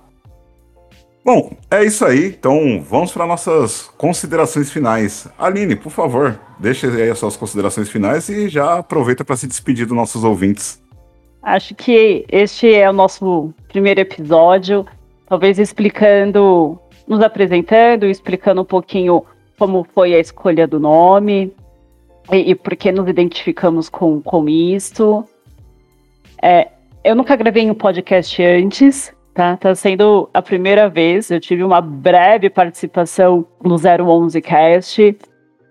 Bom, 1.24 1.54
é 1.70 1.84
isso 1.84 2.04
aí. 2.04 2.26
Então 2.26 2.82
vamos 2.88 3.12
para 3.12 3.26
nossas 3.26 3.90
considerações 3.98 4.70
finais. 4.70 5.26
Aline, 5.38 5.76
por 5.76 5.90
favor, 5.90 6.38
deixe 6.58 6.86
aí 6.86 7.10
as 7.10 7.18
suas 7.18 7.36
considerações 7.36 7.90
finais 7.90 8.28
e 8.28 8.48
já 8.48 8.78
aproveita 8.78 9.24
para 9.24 9.36
se 9.36 9.46
despedir 9.46 9.86
dos 9.86 9.96
nossos 9.96 10.24
ouvintes. 10.24 10.80
Acho 11.42 11.74
que 11.74 12.24
este 12.28 12.72
é 12.72 12.88
o 12.88 12.92
nosso 12.92 13.52
primeiro 13.68 14.00
episódio, 14.00 14.86
talvez 15.26 15.58
explicando, 15.58 16.78
nos 17.06 17.20
apresentando, 17.20 18.06
explicando 18.06 18.62
um 18.62 18.64
pouquinho 18.64 19.24
como 19.58 19.84
foi 19.92 20.14
a 20.14 20.18
escolha 20.18 20.66
do 20.66 20.78
nome 20.78 21.52
e, 22.30 22.50
e 22.50 22.54
por 22.54 22.76
que 22.76 22.92
nos 22.92 23.08
identificamos 23.08 23.88
com, 23.88 24.20
com 24.20 24.48
isso. 24.48 25.24
É, 26.42 26.68
eu 27.02 27.14
nunca 27.14 27.36
gravei 27.36 27.70
um 27.70 27.74
podcast 27.74 28.42
antes, 28.42 29.14
tá? 29.34 29.56
Tá 29.56 29.74
sendo 29.74 30.28
a 30.34 30.42
primeira 30.42 30.88
vez. 30.88 31.30
Eu 31.30 31.40
tive 31.40 31.62
uma 31.64 31.80
breve 31.80 32.50
participação 32.50 33.46
no 33.62 33.76
011 33.76 34.40
Cast, 34.40 35.18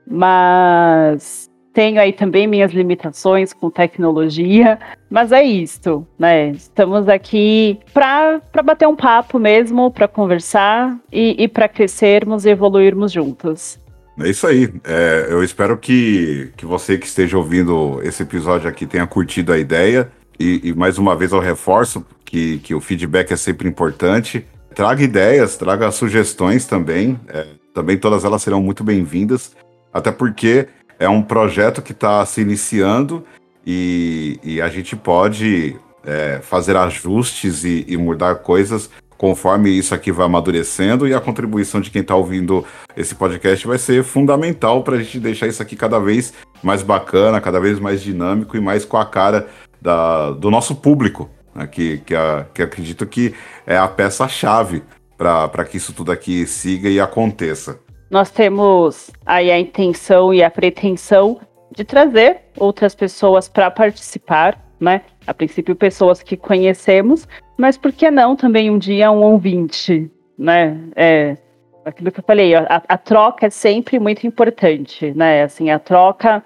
mas 0.05 1.46
tenho 1.77 2.01
aí 2.01 2.11
também 2.11 2.47
minhas 2.47 2.71
limitações 2.73 3.53
com 3.53 3.69
tecnologia, 3.69 4.79
mas 5.11 5.31
é 5.31 5.43
isto, 5.43 6.07
né? 6.17 6.49
Estamos 6.49 7.07
aqui 7.07 7.77
para 7.93 8.41
bater 8.65 8.87
um 8.87 8.95
papo 8.95 9.37
mesmo, 9.37 9.91
para 9.91 10.07
conversar 10.07 10.97
e, 11.13 11.35
e 11.37 11.47
para 11.47 11.69
crescermos 11.69 12.47
e 12.47 12.49
evoluirmos 12.49 13.11
juntos. 13.11 13.79
É 14.19 14.27
isso 14.27 14.47
aí. 14.47 14.73
É, 14.83 15.27
eu 15.29 15.43
espero 15.43 15.77
que, 15.77 16.51
que 16.57 16.65
você 16.65 16.97
que 16.97 17.05
esteja 17.05 17.37
ouvindo 17.37 17.99
esse 18.01 18.23
episódio 18.23 18.67
aqui 18.67 18.87
tenha 18.87 19.05
curtido 19.05 19.53
a 19.53 19.59
ideia. 19.59 20.11
E, 20.39 20.69
e 20.69 20.73
mais 20.73 20.97
uma 20.97 21.15
vez 21.15 21.31
eu 21.31 21.39
reforço 21.39 22.03
que, 22.25 22.57
que 22.57 22.73
o 22.73 22.81
feedback 22.81 23.31
é 23.31 23.37
sempre 23.37 23.69
importante. 23.69 24.47
Traga 24.73 25.03
ideias, 25.03 25.55
traga 25.55 25.91
sugestões 25.91 26.65
também. 26.65 27.19
É, 27.27 27.45
também 27.71 27.99
todas 27.99 28.25
elas 28.25 28.41
serão 28.41 28.63
muito 28.63 28.83
bem-vindas, 28.83 29.55
até 29.93 30.11
porque 30.11 30.67
é 30.99 31.07
um 31.07 31.21
projeto 31.21 31.81
que 31.81 31.91
está 31.91 32.25
se 32.25 32.41
iniciando 32.41 33.23
e, 33.65 34.39
e, 34.43 34.61
a 34.61 34.69
gente 34.69 34.95
pode 34.95 35.75
é, 36.05 36.39
fazer 36.41 36.75
ajustes 36.77 37.63
e, 37.63 37.85
e 37.87 37.97
mudar 37.97 38.35
coisas 38.35 38.89
conforme 39.17 39.69
isso 39.69 39.93
aqui 39.93 40.11
vai 40.11 40.25
amadurecendo 40.25 41.07
e 41.07 41.13
a 41.13 41.19
contribuição 41.19 41.81
de 41.81 41.89
quem 41.89 42.01
está 42.01 42.15
ouvindo 42.15 42.63
esse 42.95 43.15
podcast 43.15 43.65
vai 43.65 43.77
ser 43.77 44.03
fundamental 44.03 44.83
para 44.83 44.95
a 44.95 44.99
gente 44.99 45.19
deixar 45.19 45.47
isso 45.47 45.61
aqui 45.61 45.75
cada 45.75 45.99
vez 45.99 46.33
mais 46.61 46.83
bacana, 46.83 47.41
cada 47.41 47.59
vez 47.59 47.79
mais 47.79 48.01
dinâmico 48.01 48.55
e 48.55 48.61
mais 48.61 48.85
com 48.85 48.97
a 48.97 49.05
cara 49.05 49.47
da, 49.81 50.31
do 50.31 50.51
nosso 50.51 50.75
público, 50.75 51.29
né, 51.53 51.67
que, 51.67 51.97
que, 51.99 52.15
a, 52.15 52.45
que 52.53 52.61
acredito 52.61 53.05
que 53.05 53.33
é 53.65 53.77
a 53.77 53.87
peça-chave 53.87 54.83
para 55.17 55.65
que 55.65 55.77
isso 55.77 55.93
tudo 55.93 56.11
aqui 56.11 56.45
siga 56.45 56.87
e 56.87 56.99
aconteça. 56.99 57.79
Nós 58.09 58.31
temos 58.31 59.11
aí 59.25 59.51
a 59.51 59.59
intenção 59.59 60.33
e 60.33 60.41
a 60.41 60.49
pretensão 60.49 61.39
de 61.71 61.83
trazer 61.83 62.39
outras 62.57 62.95
pessoas 62.95 63.49
para 63.49 63.69
participar, 63.69 64.57
né? 64.79 65.01
A 65.25 65.33
princípio, 65.33 65.75
pessoas 65.75 66.23
que 66.23 66.37
conhecemos, 66.37 67.27
mas 67.57 67.77
por 67.77 67.91
que 67.91 68.09
não 68.09 68.35
também 68.35 68.69
um 68.69 68.77
dia 68.77 69.11
um 69.11 69.21
ouvinte, 69.21 70.09
né? 70.37 70.79
É, 70.95 71.37
aquilo 71.83 72.11
que 72.11 72.19
eu 72.19 72.23
falei, 72.23 72.55
a, 72.55 72.81
a, 72.87 72.97
troca 72.97 73.47
é 73.47 73.49
sempre 73.49 73.99
muito 73.99 74.25
importante, 74.25 75.11
né? 75.13 75.43
Assim, 75.43 75.69
a 75.69 75.79
troca 75.79 76.43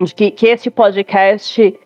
de 0.00 0.14
que, 0.14 0.30
que 0.30 0.46
este 0.46 0.70
podcast 0.70 1.78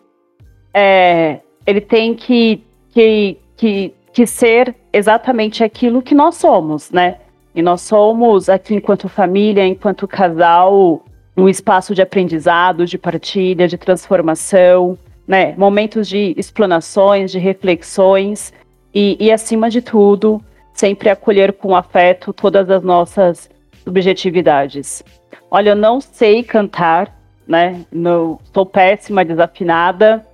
é, 0.73 1.39
ele 1.65 1.81
tem 1.81 2.13
que, 2.13 2.63
que, 2.89 3.37
que, 3.57 3.93
que 4.13 4.27
ser 4.27 4.75
exatamente 4.93 5.63
aquilo 5.63 6.01
que 6.01 6.13
nós 6.13 6.35
somos, 6.35 6.91
né? 6.91 7.17
E 7.55 7.61
nós 7.61 7.81
somos, 7.81 8.49
aqui 8.49 8.75
enquanto 8.75 9.07
família, 9.07 9.65
enquanto 9.65 10.07
casal, 10.07 11.05
um 11.37 11.47
espaço 11.47 11.95
de 11.95 12.01
aprendizado, 12.01 12.85
de 12.85 12.97
partilha, 12.97 13.67
de 13.67 13.77
transformação, 13.77 14.97
né? 15.25 15.55
Momentos 15.57 16.07
de 16.07 16.33
explanações, 16.37 17.31
de 17.31 17.39
reflexões 17.39 18.53
e, 18.93 19.15
e 19.19 19.31
acima 19.31 19.69
de 19.69 19.81
tudo, 19.81 20.41
sempre 20.73 21.09
acolher 21.09 21.53
com 21.53 21.75
afeto 21.75 22.33
todas 22.33 22.69
as 22.69 22.83
nossas 22.83 23.49
subjetividades. 23.83 25.01
Olha, 25.49 25.69
eu 25.69 25.75
não 25.75 26.01
sei 26.01 26.43
cantar, 26.43 27.17
né? 27.47 27.85
Não, 27.89 28.37
sou 28.53 28.65
péssima, 28.65 29.23
desafinada, 29.23 30.25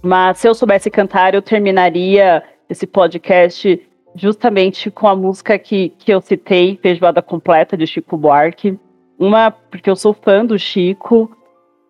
mas 0.00 0.38
se 0.38 0.46
eu 0.46 0.54
soubesse 0.54 0.90
cantar, 0.90 1.34
eu 1.34 1.42
terminaria 1.42 2.42
esse 2.68 2.86
podcast 2.86 3.80
justamente 4.14 4.90
com 4.90 5.06
a 5.06 5.16
música 5.16 5.58
que, 5.58 5.90
que 5.98 6.12
eu 6.12 6.20
citei, 6.20 6.78
Feijoada 6.80 7.20
Completa, 7.20 7.76
de 7.76 7.86
Chico 7.86 8.16
Buarque. 8.16 8.78
Uma, 9.18 9.50
porque 9.50 9.88
eu 9.88 9.96
sou 9.96 10.12
fã 10.12 10.44
do 10.44 10.58
Chico, 10.58 11.30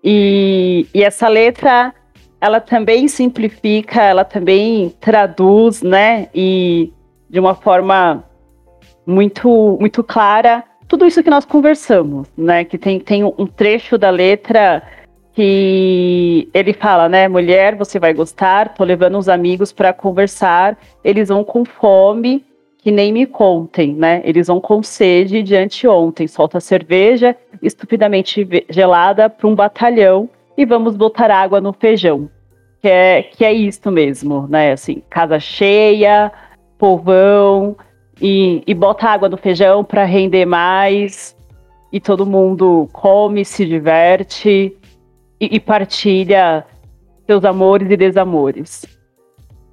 e, 0.07 0.87
e 0.93 1.03
essa 1.03 1.29
letra, 1.29 1.95
ela 2.39 2.61
também 2.61 3.09
simplifica, 3.09 4.03
ela 4.03 4.23
também 4.23 4.95
traduz, 5.01 5.83
né, 5.83 6.29
e 6.35 6.93
de 7.31 7.41
uma 7.41 7.55
forma 7.55 8.23
muito, 9.07 9.79
muito 9.81 10.05
clara, 10.05 10.63
tudo 10.87 11.07
isso 11.07 11.23
que 11.23 11.31
nós 11.31 11.47
conversamos, 11.47 12.29
né, 12.37 12.65
que 12.65 12.77
tem, 12.77 13.01
tem 13.01 13.25
um 13.25 13.47
trecho 13.47 13.97
da 13.97 14.11
letra 14.11 14.83
que 15.35 16.49
ele 16.55 16.73
fala, 16.73 17.09
né, 17.09 17.27
mulher, 17.27 17.75
você 17.75 17.99
vai 17.99 18.15
gostar, 18.15 18.73
tô 18.73 18.85
levando 18.85 19.19
uns 19.19 19.29
amigos 19.29 19.73
para 19.73 19.93
conversar, 19.93 20.79
eles 21.03 21.29
vão 21.29 21.43
com 21.43 21.65
fome, 21.65 22.45
que 22.79 22.93
nem 22.93 23.13
me 23.13 23.27
contem, 23.27 23.95
né? 23.95 24.21
Eles 24.25 24.47
vão 24.47 24.61
com 24.61 24.83
sede 24.83 25.43
de 25.43 25.57
anteontem, 25.57 26.29
solta 26.29 26.61
cerveja 26.61 27.35
estupidamente 27.63 28.47
gelada 28.69 29.29
para 29.29 29.49
um 29.49 29.55
batalhão 29.55 30.29
e 30.57 30.65
vamos 30.65 30.95
botar 30.95 31.31
água 31.31 31.61
no 31.61 31.73
feijão. 31.73 32.29
Que 32.81 32.89
é, 32.89 33.23
que 33.23 33.45
é 33.45 33.53
isto 33.53 33.91
mesmo, 33.91 34.47
né? 34.49 34.73
Assim, 34.73 35.03
casa 35.09 35.41
cheia, 35.41 36.31
povão, 36.79 37.75
e, 38.21 38.63
e 38.67 38.75
bota 38.75 39.09
água 39.09 39.29
no 39.29 39.37
feijão 39.39 39.83
para 39.83 40.05
render 40.05 40.45
mais, 40.45 41.35
e 41.91 41.99
todo 41.99 42.27
mundo 42.27 42.89
come, 42.93 43.45
se 43.45 43.65
diverte, 43.65 44.77
e, 45.41 45.57
e 45.57 45.61
partilha 45.61 46.65
seus 47.27 47.45
amores 47.45 47.91
e 47.91 47.97
desamores. 47.97 48.85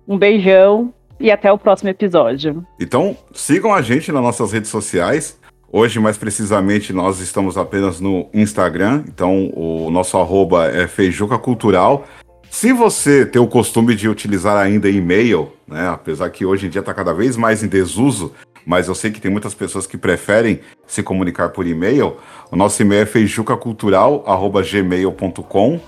Um 0.08 0.18
beijão 0.18 0.94
e 1.20 1.32
até 1.32 1.52
o 1.52 1.58
próximo 1.58 1.90
episódio. 1.90 2.66
Então, 2.80 3.16
sigam 3.34 3.74
a 3.74 3.82
gente 3.82 4.12
nas 4.12 4.22
nossas 4.22 4.52
redes 4.52 4.70
sociais. 4.70 5.40
Hoje, 5.72 6.00
mais 6.00 6.18
precisamente, 6.18 6.92
nós 6.92 7.20
estamos 7.20 7.58
apenas 7.58 8.00
no 8.00 8.28
Instagram. 8.34 9.04
Então, 9.08 9.52
o 9.54 9.90
nosso 9.90 10.18
arroba 10.18 10.68
é 10.68 10.88
Feijuca 10.88 11.38
Cultural. 11.38 12.06
Se 12.50 12.74
você 12.74 13.26
tem 13.26 13.42
o 13.42 13.48
costume 13.48 13.96
de 13.96 14.10
utilizar 14.10 14.58
ainda 14.58 14.90
e-mail, 14.90 15.54
né, 15.66 15.88
apesar 15.88 16.30
que 16.30 16.46
hoje 16.46 16.68
em 16.68 16.70
dia 16.70 16.82
está 16.82 16.94
cada 16.94 17.14
vez 17.14 17.38
mais 17.38 17.64
em 17.64 17.68
desuso, 17.68 18.34
mas 18.66 18.88
eu 18.88 18.96
sei 18.96 19.12
que 19.12 19.22
tem 19.22 19.32
muitas 19.32 19.54
pessoas 19.54 19.88
que 19.88 19.98
preferem 19.98 20.60
se 20.88 21.04
comunicar 21.04 21.50
por 21.50 21.68
e-mail, 21.68 22.18
o 22.52 22.56
nosso 22.56 22.82
e-mail 22.82 23.04
é 23.04 23.06
feijucacultural.gmail.com. 23.06 25.80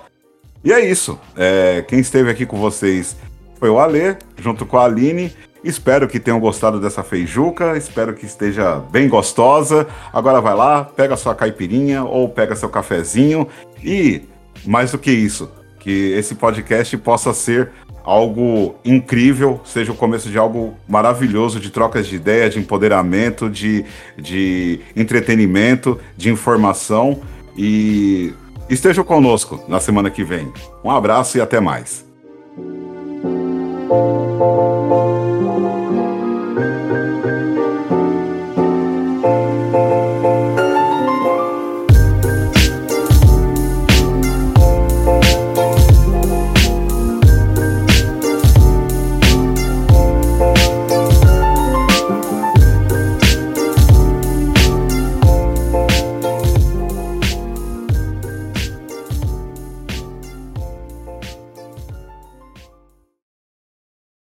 E 0.63 0.71
é 0.71 0.79
isso. 0.79 1.19
É, 1.35 1.83
quem 1.87 1.99
esteve 1.99 2.31
aqui 2.31 2.45
com 2.45 2.57
vocês 2.57 3.17
foi 3.59 3.69
o 3.69 3.79
Alê, 3.79 4.15
junto 4.37 4.65
com 4.65 4.77
a 4.77 4.85
Aline. 4.85 5.35
Espero 5.63 6.07
que 6.07 6.19
tenham 6.19 6.39
gostado 6.39 6.79
dessa 6.79 7.03
feijuca, 7.03 7.77
espero 7.77 8.13
que 8.13 8.25
esteja 8.25 8.79
bem 8.91 9.07
gostosa. 9.07 9.87
Agora 10.11 10.41
vai 10.41 10.53
lá, 10.53 10.83
pega 10.83 11.15
sua 11.15 11.33
caipirinha 11.33 12.03
ou 12.03 12.27
pega 12.27 12.55
seu 12.55 12.69
cafezinho 12.69 13.47
e, 13.81 14.23
mais 14.65 14.91
do 14.91 14.97
que 14.97 15.11
isso, 15.11 15.49
que 15.79 16.11
esse 16.11 16.35
podcast 16.35 16.97
possa 16.97 17.33
ser 17.33 17.71
algo 18.03 18.75
incrível, 18.83 19.61
seja 19.63 19.91
o 19.91 19.95
começo 19.95 20.29
de 20.29 20.37
algo 20.37 20.75
maravilhoso, 20.87 21.59
de 21.59 21.69
trocas 21.69 22.07
de 22.07 22.15
ideias, 22.15 22.53
de 22.53 22.59
empoderamento, 22.59 23.49
de, 23.49 23.85
de 24.17 24.79
entretenimento, 24.95 25.99
de 26.17 26.29
informação. 26.29 27.21
E 27.57 28.33
esteja 28.69 29.03
conosco 29.03 29.63
na 29.67 29.79
semana 29.79 30.09
que 30.09 30.23
vem. 30.23 30.51
Um 30.83 30.91
abraço 30.91 31.37
e 31.37 31.41
até 31.41 31.59
mais. 31.59 32.03